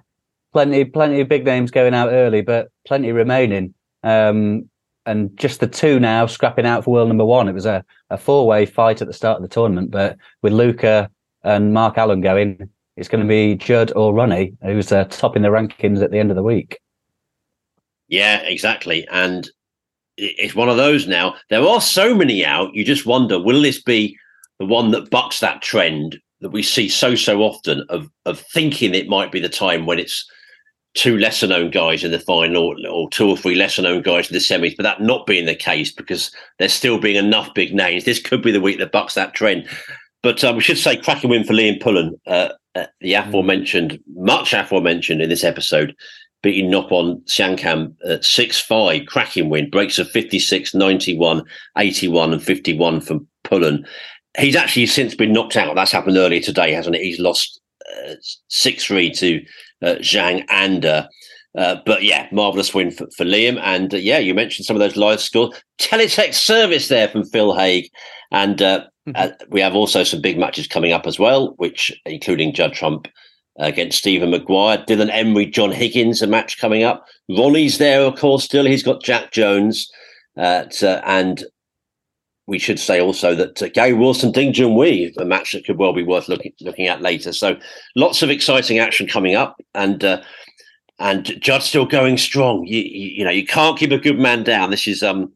[0.53, 3.73] plenty, plenty of big names going out early, but plenty remaining.
[4.03, 4.69] Um,
[5.05, 7.49] and just the two now scrapping out for world number one.
[7.49, 10.53] It was a, a four way fight at the start of the tournament, but with
[10.53, 11.09] Luca
[11.43, 15.49] and Mark Allen going, it's going to be Judd or Ronnie who's uh, topping the
[15.49, 16.79] rankings at the end of the week.
[18.07, 19.05] Yeah, exactly.
[19.11, 19.49] And
[20.17, 21.35] it's one of those now.
[21.49, 22.73] There are so many out.
[22.73, 24.17] You just wonder, will this be
[24.59, 28.93] the one that bucks that trend that we see so so often of of thinking
[28.93, 30.29] it might be the time when it's
[30.93, 34.33] two lesser known guys in the final or two or three lesser known guys in
[34.33, 38.05] the semis, but that not being the case because there's still being enough big names.
[38.05, 39.67] This could be the week that bucks that trend.
[40.21, 44.53] But uh, we should say cracking win for Liam Pullen, uh, uh, the aforementioned, much
[44.53, 45.95] aforementioned in this episode,
[46.41, 51.43] beating Noppon Saengkham at 6 5, cracking win, breaks of 56, 91,
[51.77, 53.85] 81, and 51 from Pullen.
[54.37, 55.75] He's actually since been knocked out.
[55.75, 57.03] That's happened earlier today, hasn't it?
[57.03, 57.59] He's lost
[58.07, 58.15] uh,
[58.47, 59.43] 6 3 to uh,
[59.99, 61.09] Zhang Anda.
[61.57, 63.59] Uh, but yeah, marvelous win for, for Liam.
[63.61, 65.61] And uh, yeah, you mentioned some of those live scores.
[65.79, 67.89] Teletext service there from Phil Haigh.
[68.31, 69.11] And uh, mm-hmm.
[69.15, 73.07] uh, we have also some big matches coming up as well, which including Judd Trump
[73.59, 77.05] against Stephen Maguire, Dylan Emery, John Higgins, a match coming up.
[77.29, 78.65] Ronnie's there, of course, still.
[78.65, 79.91] He's got Jack Jones.
[80.35, 80.65] Uh,
[81.05, 81.43] and
[82.47, 85.93] we should say also that uh, Gary Wilson, Ding Junhui, a match that could well
[85.93, 87.31] be worth looking looking at later.
[87.31, 87.57] So
[87.95, 90.21] lots of exciting action coming up, and uh,
[90.99, 92.65] and Judd's still going strong.
[92.65, 94.71] You, you, you know you can't keep a good man down.
[94.71, 95.31] This is um,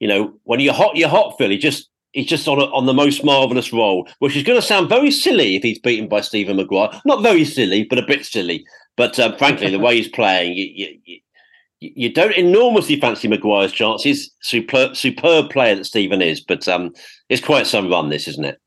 [0.00, 1.36] you know when you're hot, you're hot.
[1.38, 4.60] Phil, he just he's just on a, on the most marvelous roll, which is going
[4.60, 6.90] to sound very silly if he's beaten by Stephen Maguire.
[7.04, 8.64] Not very silly, but a bit silly.
[8.96, 11.20] But uh, frankly, the way he's playing, you, you,
[11.80, 14.30] you don't enormously fancy Maguire's chances.
[14.40, 16.92] Superb, superb player that Stephen is, but um,
[17.28, 18.60] it's quite some run, this, isn't it?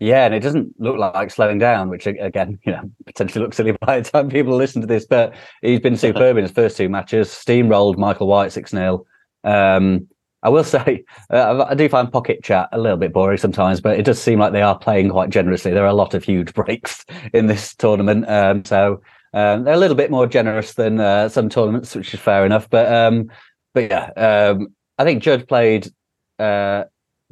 [0.00, 3.76] Yeah, and it doesn't look like slowing down, which again, you know, potentially looks silly
[3.80, 5.06] by the time people listen to this.
[5.06, 7.28] But he's been superb in his first two matches.
[7.28, 9.04] Steamrolled Michael White six 0
[9.44, 10.08] um,
[10.44, 13.98] I will say, uh, I do find pocket chat a little bit boring sometimes, but
[13.98, 15.72] it does seem like they are playing quite generously.
[15.72, 19.02] There are a lot of huge breaks in this tournament, um, so
[19.34, 22.70] um, they're a little bit more generous than uh, some tournaments, which is fair enough.
[22.70, 23.30] But um,
[23.74, 25.88] but yeah, um, I think Judd played
[26.38, 26.84] uh,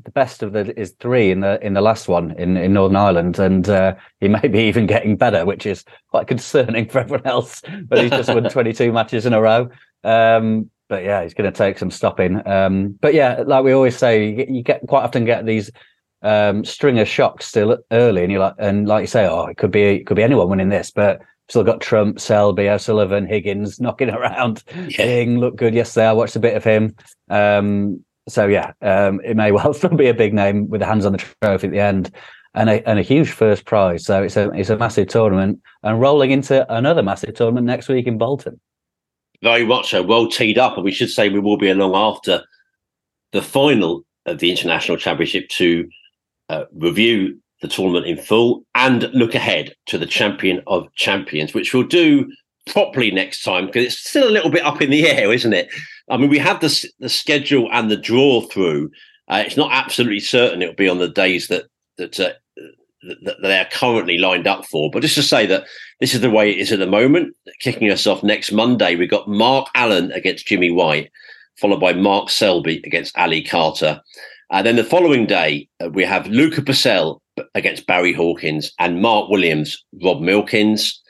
[0.04, 2.96] the best of the is three in the in the last one in, in Northern
[2.96, 7.26] Ireland, and uh, he may be even getting better, which is quite concerning for everyone
[7.26, 7.62] else.
[7.88, 9.68] But he's just won 22 matches in a row.
[10.02, 12.46] Um, but yeah, he's going to take some stopping.
[12.46, 15.70] Um, but yeah, like we always say, you get, you get quite often get these
[16.20, 19.56] um, string of shocks still early, and you like and like you say, oh, it
[19.56, 21.20] could be it could be anyone winning this, but
[21.52, 24.64] Still got Trump, Selby, O'Sullivan, Higgins knocking around.
[24.74, 25.04] Yeah.
[25.04, 26.06] Hing looked good yesterday.
[26.06, 26.96] I watched a bit of him.
[27.28, 31.04] Um, so yeah, um, it may well still be a big name with the hands
[31.04, 32.10] on the trophy at the end,
[32.54, 34.02] and a and a huge first prize.
[34.06, 38.06] So it's a it's a massive tournament, and rolling into another massive tournament next week
[38.06, 38.58] in Bolton.
[39.42, 40.02] Very much so.
[40.02, 42.44] Well teed up, and we should say we will be along after
[43.32, 45.86] the final of the international championship to
[46.48, 51.72] uh, review the tournament in full and look ahead to the champion of champions, which
[51.72, 52.30] we'll do
[52.66, 55.68] properly next time because it's still a little bit up in the air, isn't it?
[56.10, 58.90] I mean, we have the the schedule and the draw through.
[59.28, 61.64] Uh, it's not absolutely certain it'll be on the days that
[61.96, 62.32] that uh,
[63.24, 64.90] that they are currently lined up for.
[64.90, 65.64] But just to say that
[66.00, 67.34] this is the way it is at the moment.
[67.60, 71.10] Kicking us off next Monday, we've got Mark Allen against Jimmy White,
[71.60, 74.00] followed by Mark Selby against Ali Carter.
[74.52, 77.18] And then the following day, uh, we have Luca Brecel
[77.54, 81.00] against Barry Hawkins and Mark Williams, Rob Milkins.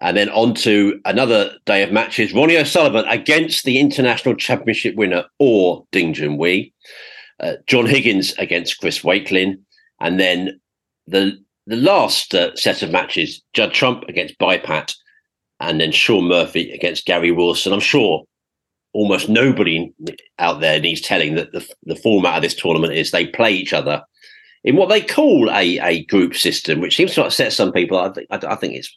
[0.00, 2.34] And then on to another day of matches.
[2.34, 6.72] Ronnie O'Sullivan against the International Championship winner or Ding Junhui.
[7.40, 9.60] Uh, John Higgins against Chris Wakelin.
[10.00, 10.60] And then
[11.06, 14.94] the the last uh, set of matches, Judd Trump against Bipat
[15.60, 17.72] and then Shaun Murphy against Gary Wilson.
[17.72, 18.24] I'm sure
[18.94, 19.92] almost nobody
[20.38, 23.72] out there needs telling that the, the format of this tournament is they play each
[23.72, 24.02] other
[24.62, 27.98] in what they call a, a group system, which seems to upset some people.
[27.98, 28.96] I, th- I, think it's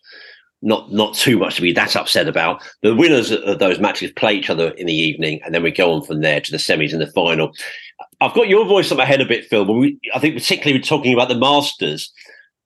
[0.62, 2.64] not not too much to be that upset about.
[2.84, 5.92] The winners of those matches play each other in the evening, and then we go
[5.92, 7.52] on from there to the semis and the final.
[8.22, 9.66] I've got your voice on my head a bit, Phil.
[9.66, 12.12] But we, I think particularly we're talking about the Masters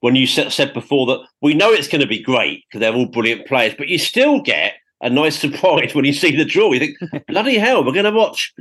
[0.02, 3.08] when you said before that we know it's going to be great because they're all
[3.08, 6.72] brilliant players, but you still get a nice surprise when you see the draw.
[6.72, 6.98] You think,
[7.28, 8.54] bloody hell, we're going to watch,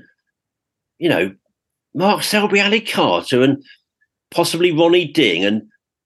[0.99, 1.34] you know,
[1.95, 3.62] Mark Selby, Ali Carter, and
[4.30, 5.62] possibly Ronnie Ding and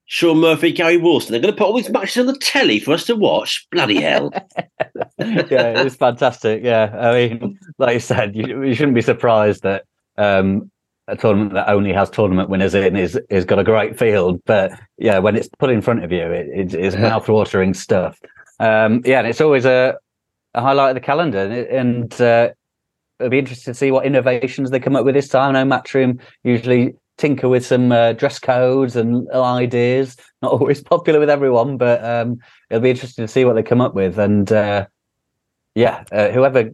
[0.06, 1.32] Shaun Murphy, Gary Wilson.
[1.32, 3.66] They're going to put all these matches on the telly for us to watch.
[3.70, 4.32] Bloody hell.
[5.18, 6.62] yeah, it was fantastic.
[6.62, 6.94] Yeah.
[6.98, 9.84] I mean, like you said, you, you shouldn't be surprised that
[10.16, 10.70] um,
[11.08, 14.40] a tournament that only has tournament winners in is is got a great field.
[14.46, 18.20] But yeah, when it's put in front of you, it, it, it's mouth-watering stuff.
[18.60, 19.96] Um, yeah, and it's always a,
[20.54, 22.50] a highlight of the calendar, and uh,
[23.18, 25.54] it'll be interesting to see what innovations they come up with this time.
[25.54, 30.16] I know Matchroom usually tinker with some uh, dress codes and ideas.
[30.42, 32.38] Not always popular with everyone, but um,
[32.70, 34.18] it'll be interesting to see what they come up with.
[34.18, 34.86] And uh,
[35.74, 36.70] yeah, uh, whoever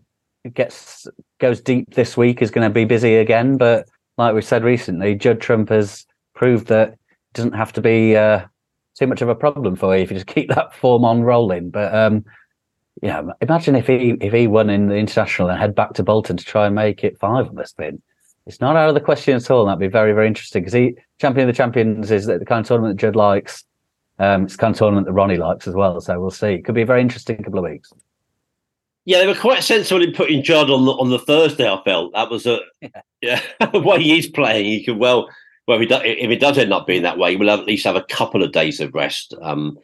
[0.54, 1.06] gets
[1.38, 3.56] goes deep this week is going to be busy again.
[3.56, 6.98] But like we said recently, Judd Trump has proved that it
[7.34, 8.46] doesn't have to be uh,
[8.98, 11.70] too much of a problem for you if you just keep that form on rolling.
[11.70, 12.24] But um,
[13.02, 16.36] yeah, imagine if he if he won in the international and head back to Bolton
[16.36, 18.02] to try and make it five on the spin.
[18.46, 19.64] It's not out of the question at all.
[19.64, 22.66] That'd be very very interesting because he champion of the champions is the kind of
[22.66, 23.64] tournament that Judd likes.
[24.18, 25.98] Um, it's the kind of tournament that Ronnie likes as well.
[26.00, 26.48] So we'll see.
[26.48, 27.90] It could be a very interesting couple of weeks.
[29.06, 31.70] Yeah, they were quite sensible in putting Judd on the on the Thursday.
[31.70, 32.58] I felt that was a
[33.22, 33.40] yeah,
[33.72, 34.66] way he's playing.
[34.66, 35.28] He could well,
[35.66, 37.96] well, if, does, if it does end up being that way, we'll at least have
[37.96, 39.34] a couple of days of rest.
[39.40, 39.78] Um,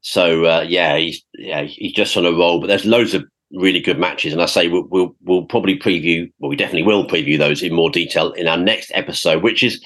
[0.00, 2.60] so uh, yeah, he's yeah he's just on a roll.
[2.60, 6.30] But there's loads of really good matches, and I say we'll, we'll we'll probably preview.
[6.38, 9.82] Well, we definitely will preview those in more detail in our next episode, which is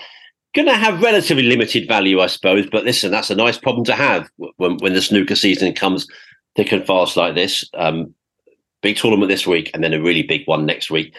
[0.54, 2.68] going to have relatively limited value, I suppose.
[2.70, 6.06] But listen, that's a nice problem to have when when the snooker season comes
[6.56, 7.64] thick and fast like this.
[7.74, 8.14] Um,
[8.82, 11.14] big tournament this week, and then a really big one next week.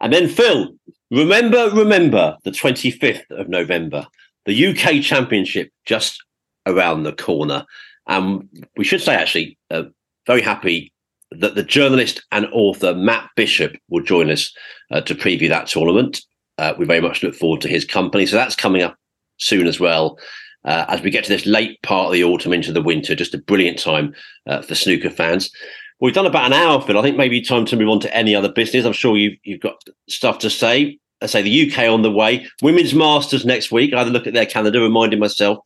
[0.00, 0.74] And then, Phil,
[1.10, 4.06] remember, remember the 25th of November,
[4.44, 6.22] the UK Championship just
[6.66, 7.64] around the corner.
[8.06, 9.84] And we should say, actually, uh,
[10.26, 10.92] very happy
[11.32, 14.52] that the journalist and author Matt Bishop will join us
[14.90, 16.20] uh, to preview that tournament.
[16.58, 18.26] Uh, we very much look forward to his company.
[18.26, 18.96] So that's coming up
[19.38, 20.18] soon as well.
[20.64, 23.34] Uh, as we get to this late part of the autumn into the winter, just
[23.34, 24.14] a brilliant time
[24.46, 25.50] uh, for snooker fans.
[26.00, 26.98] We've done about an hour, Phil.
[26.98, 28.84] I think maybe time to move on to any other business.
[28.84, 30.98] I'm sure you've you've got stuff to say.
[31.22, 32.46] I say the UK on the way.
[32.62, 33.94] Women's Masters next week.
[33.94, 35.58] I had a look at their calendar, reminding myself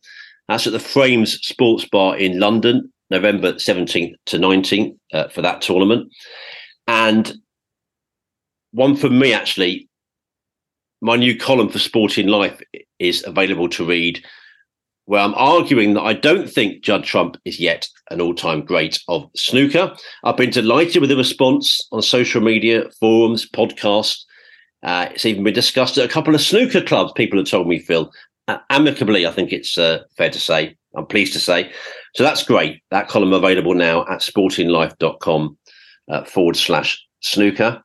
[0.47, 5.61] that's at the Frames Sports Bar in London, November 17th to 19th uh, for that
[5.61, 6.11] tournament.
[6.87, 7.33] And
[8.71, 9.87] one for me, actually,
[11.01, 12.61] my new column for Sporting Life
[12.99, 14.23] is available to read
[15.05, 19.01] where I'm arguing that I don't think Judd Trump is yet an all time great
[19.07, 19.93] of snooker.
[20.23, 24.23] I've been delighted with the response on social media, forums, podcasts.
[24.83, 27.79] Uh, it's even been discussed at a couple of snooker clubs, people have told me,
[27.79, 28.11] Phil.
[28.69, 30.75] Amicably, I think it's uh, fair to say.
[30.95, 31.71] I'm pleased to say.
[32.15, 32.81] So that's great.
[32.91, 35.57] That column available now at sportinglife.com
[36.09, 37.81] uh, forward slash snooker.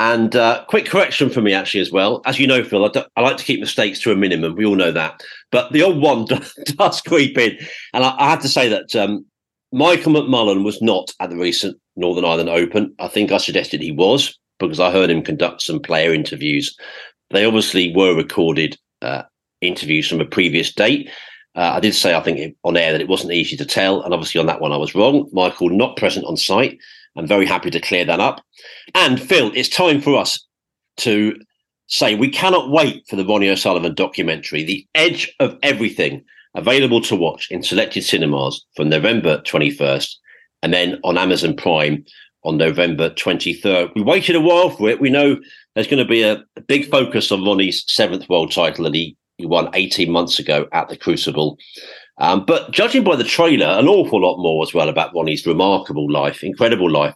[0.00, 2.22] And uh, quick correction for me, actually, as well.
[2.24, 4.54] As you know, Phil, I, I, like to keep mistakes to a minimum.
[4.54, 5.20] We all know that.
[5.50, 6.24] But the old one
[6.64, 7.58] does creep in.
[7.92, 9.26] And I, I have to say that um,
[9.72, 12.94] Michael McMullen was not at the recent Northern Ireland Open.
[13.00, 16.76] I think I suggested he was because I heard him conduct some player interviews.
[17.30, 19.22] They obviously were recorded uh,
[19.60, 21.10] interviews from a previous date.
[21.54, 24.02] Uh, I did say, I think, on air that it wasn't easy to tell.
[24.02, 25.28] And obviously, on that one, I was wrong.
[25.32, 26.78] Michael not present on site.
[27.16, 28.44] I'm very happy to clear that up.
[28.94, 30.46] And Phil, it's time for us
[30.98, 31.36] to
[31.88, 37.16] say we cannot wait for the Ronnie O'Sullivan documentary, The Edge of Everything, available to
[37.16, 40.14] watch in selected cinemas from November 21st
[40.62, 42.04] and then on Amazon Prime
[42.44, 43.92] on November 23rd.
[43.94, 45.00] We waited a while for it.
[45.00, 45.38] We know
[45.74, 49.46] there's going to be a, big focus on Ronnie's seventh world title that he, he
[49.46, 51.56] won 18 months ago at the Crucible.
[52.18, 56.10] Um, but judging by the trailer, an awful lot more as well about Ronnie's remarkable
[56.10, 57.14] life, incredible life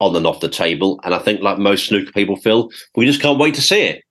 [0.00, 1.00] on and off the table.
[1.04, 4.04] And I think, like most snooker people, Phil, we just can't wait to see it.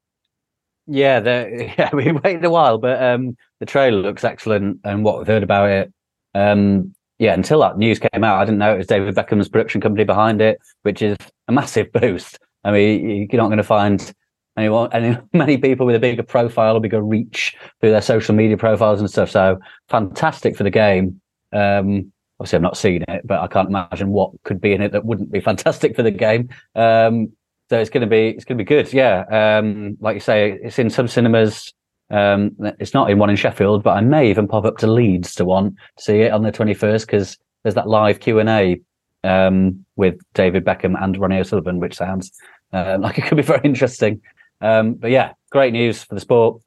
[0.88, 1.19] Yeah,
[1.78, 5.43] yeah, we waited a while, but um, the trailer looks excellent, and what we've heard
[5.43, 5.93] about it,
[6.34, 9.82] um, yeah, until that news came out, I didn't know it was David Beckham's production
[9.82, 11.17] company behind it, which is
[11.49, 12.39] a massive boost.
[12.63, 14.13] I mean, you're not going to find
[14.57, 18.57] anyone, any many people with a bigger profile, a bigger reach through their social media
[18.57, 19.29] profiles and stuff.
[19.29, 21.21] So fantastic for the game.
[21.53, 24.91] Um, obviously, I've not seen it, but I can't imagine what could be in it
[24.91, 26.49] that wouldn't be fantastic for the game.
[26.75, 27.31] Um,
[27.69, 28.91] so it's going to be it's going to be good.
[28.93, 31.73] Yeah, um, like you say, it's in some cinemas.
[32.09, 35.35] Um, it's not in one in Sheffield, but I may even pop up to Leeds
[35.35, 38.47] to one to see it on the twenty first because there's that live Q and
[38.47, 38.79] A
[39.25, 42.31] um, with David Beckham and Ronnie O'Sullivan, which sounds
[42.71, 44.21] uh, like it could be very interesting.
[44.61, 46.61] Um, but yeah, great news for the sport.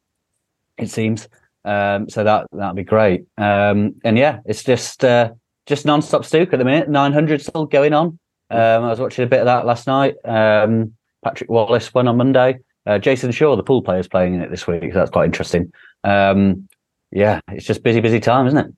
[0.78, 1.28] It seems
[1.64, 3.24] um, so that that'd be great.
[3.36, 5.30] Um, and yeah, it's just uh,
[5.66, 6.88] just non-stop Stoke at the minute.
[6.88, 8.18] Nine hundred still going on.
[8.50, 10.16] Um, I was watching a bit of that last night.
[10.24, 12.58] Um, Patrick Wallace won on Monday.
[12.86, 14.82] Uh, Jayson Shaw, the pool player, is playing in it this week.
[14.92, 15.72] So that's quite interesting.
[16.02, 16.68] Um,
[17.12, 18.74] yeah, it's just busy, busy time, isn't it?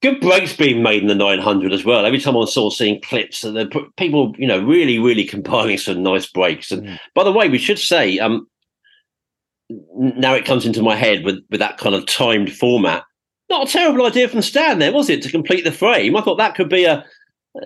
[0.00, 2.06] Good breaks being made in the 900 as well.
[2.06, 6.02] Every time I saw seeing clips, and the people, you know, really, really compiling some
[6.02, 6.70] nice breaks.
[6.70, 6.98] And mm.
[7.14, 8.46] by the way, we should say, um,
[9.92, 13.02] now it comes into my head with with that kind of timed format.
[13.50, 16.16] Not a terrible idea from Stan there, was it, to complete the frame?
[16.16, 17.04] I thought that could be a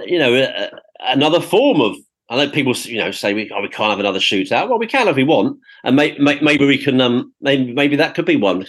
[0.07, 0.71] you know, a,
[1.01, 1.97] another form of.
[2.29, 4.69] I know people, you know, say we, oh, we can't have another shootout.
[4.69, 7.01] Well, we can if we want, and may, may, maybe we can.
[7.01, 8.65] Um, maybe, maybe that could be one,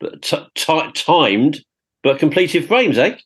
[0.00, 1.64] but t- t- timed
[2.06, 3.16] but completed frames, eh?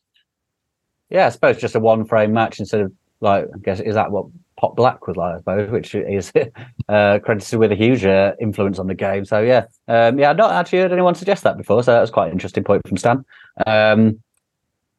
[1.10, 4.10] Yeah, I suppose just a one frame match instead of like I guess is that
[4.10, 4.26] what
[4.56, 6.32] Pot Black was like, I suppose, which is
[6.88, 9.26] uh, credited with a huge uh, influence on the game.
[9.26, 12.10] So yeah, um, yeah, I've not actually heard anyone suggest that before, so that was
[12.10, 13.22] quite an interesting point from Stan.
[13.66, 14.22] Um,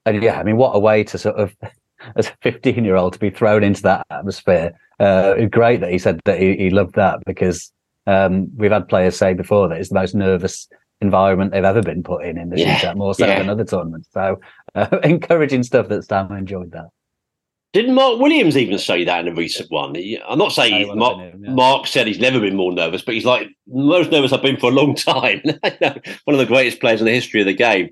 [0.06, 1.56] and yeah, I mean, what a way to sort of
[2.16, 4.74] as a 15 year old to be thrown into that atmosphere.
[5.00, 7.72] Uh, great that he said that he, he loved that because
[8.06, 10.68] um, we've had players say before that it's the most nervous
[11.02, 13.39] environment they've ever been put in in the yeah, shootout, more so yeah.
[13.39, 14.10] than other tournaments.
[14.14, 14.39] So
[14.76, 16.89] uh, encouraging stuff that Stan enjoyed that.
[17.74, 19.95] Didn't Mark Williams even say that in a recent one?
[20.28, 21.54] I'm not saying Mark, him, yeah.
[21.54, 24.70] Mark, said he's never been more nervous, but he's like most nervous I've been for
[24.70, 25.41] a long time.
[26.26, 27.89] One of the greatest players in the history of the game.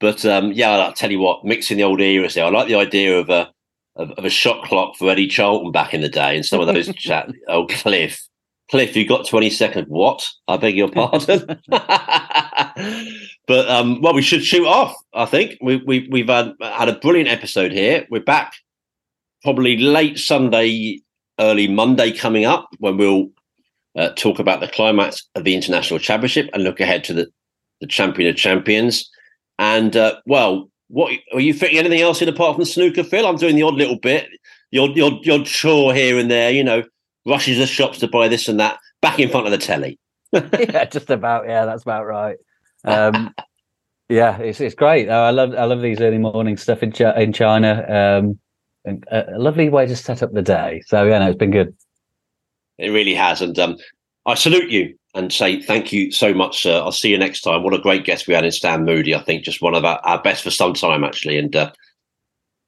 [0.00, 2.46] But um, yeah, I'll tell you what, mixing the old eras there.
[2.46, 3.50] I like the idea of a
[3.96, 6.68] of, of, a shot clock for Eddie Charlton back in the day, and some of
[6.68, 7.28] those chat.
[7.48, 8.27] Oh, Cliff,
[8.70, 9.86] Cliff, you got twenty seconds.
[9.88, 10.28] What?
[10.46, 11.60] I beg your pardon.
[13.46, 14.94] but um, well, we should shoot off.
[15.14, 18.06] I think we, we we've had had a brilliant episode here.
[18.10, 18.52] We're back
[19.42, 21.00] probably late Sunday,
[21.40, 23.30] early Monday coming up when we'll
[23.96, 27.26] uh, talk about the climax of the international championship and look ahead to the
[27.80, 29.08] the champion of champions.
[29.58, 33.26] And uh, well, what are you fitting anything else in apart from snooker, Phil?
[33.26, 34.28] I'm doing the odd little bit,
[34.70, 36.50] your your your chore here and there.
[36.50, 36.82] You know,
[37.28, 38.78] rushes the shops to buy this and that.
[39.00, 39.98] Back in front of the telly.
[40.32, 41.46] yeah, just about.
[41.46, 42.36] Yeah, that's about right.
[42.84, 43.34] Um,
[44.08, 45.08] yeah, it's it's great.
[45.08, 48.18] I love I love these early morning stuff in in China.
[48.18, 48.38] Um,
[49.10, 50.82] a lovely way to set up the day.
[50.86, 51.76] So yeah, no, it's been good.
[52.78, 53.76] It really has, and um,
[54.26, 56.76] I salute you and say thank you so much, sir.
[56.76, 57.62] I'll see you next time.
[57.62, 59.14] What a great guest we had in Stan Moody.
[59.14, 61.38] I think just one of our, our best for some time, actually.
[61.38, 61.72] And uh,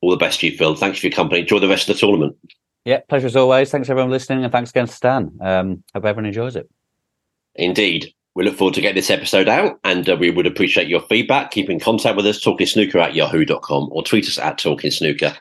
[0.01, 0.75] all the best to you, Phil.
[0.75, 1.41] Thanks for your company.
[1.41, 2.37] Enjoy the rest of the tournament.
[2.85, 3.71] Yeah, pleasure as always.
[3.71, 5.39] Thanks everyone listening, and thanks again to Stan.
[5.41, 6.69] Um, hope everyone enjoys it.
[7.55, 8.13] Indeed.
[8.35, 11.51] We look forward to getting this episode out, and uh, we would appreciate your feedback.
[11.51, 15.37] Keep in contact with us, talking snooker at yahoo.com or tweet us at talking snooker.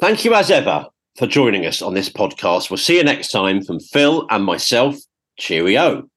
[0.00, 0.86] Thank you as ever
[1.16, 2.68] for joining us on this podcast.
[2.68, 4.96] We'll see you next time from Phil and myself.
[5.38, 6.08] Cheerio.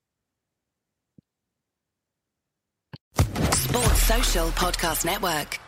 [3.51, 5.59] Sports Social Podcast Network.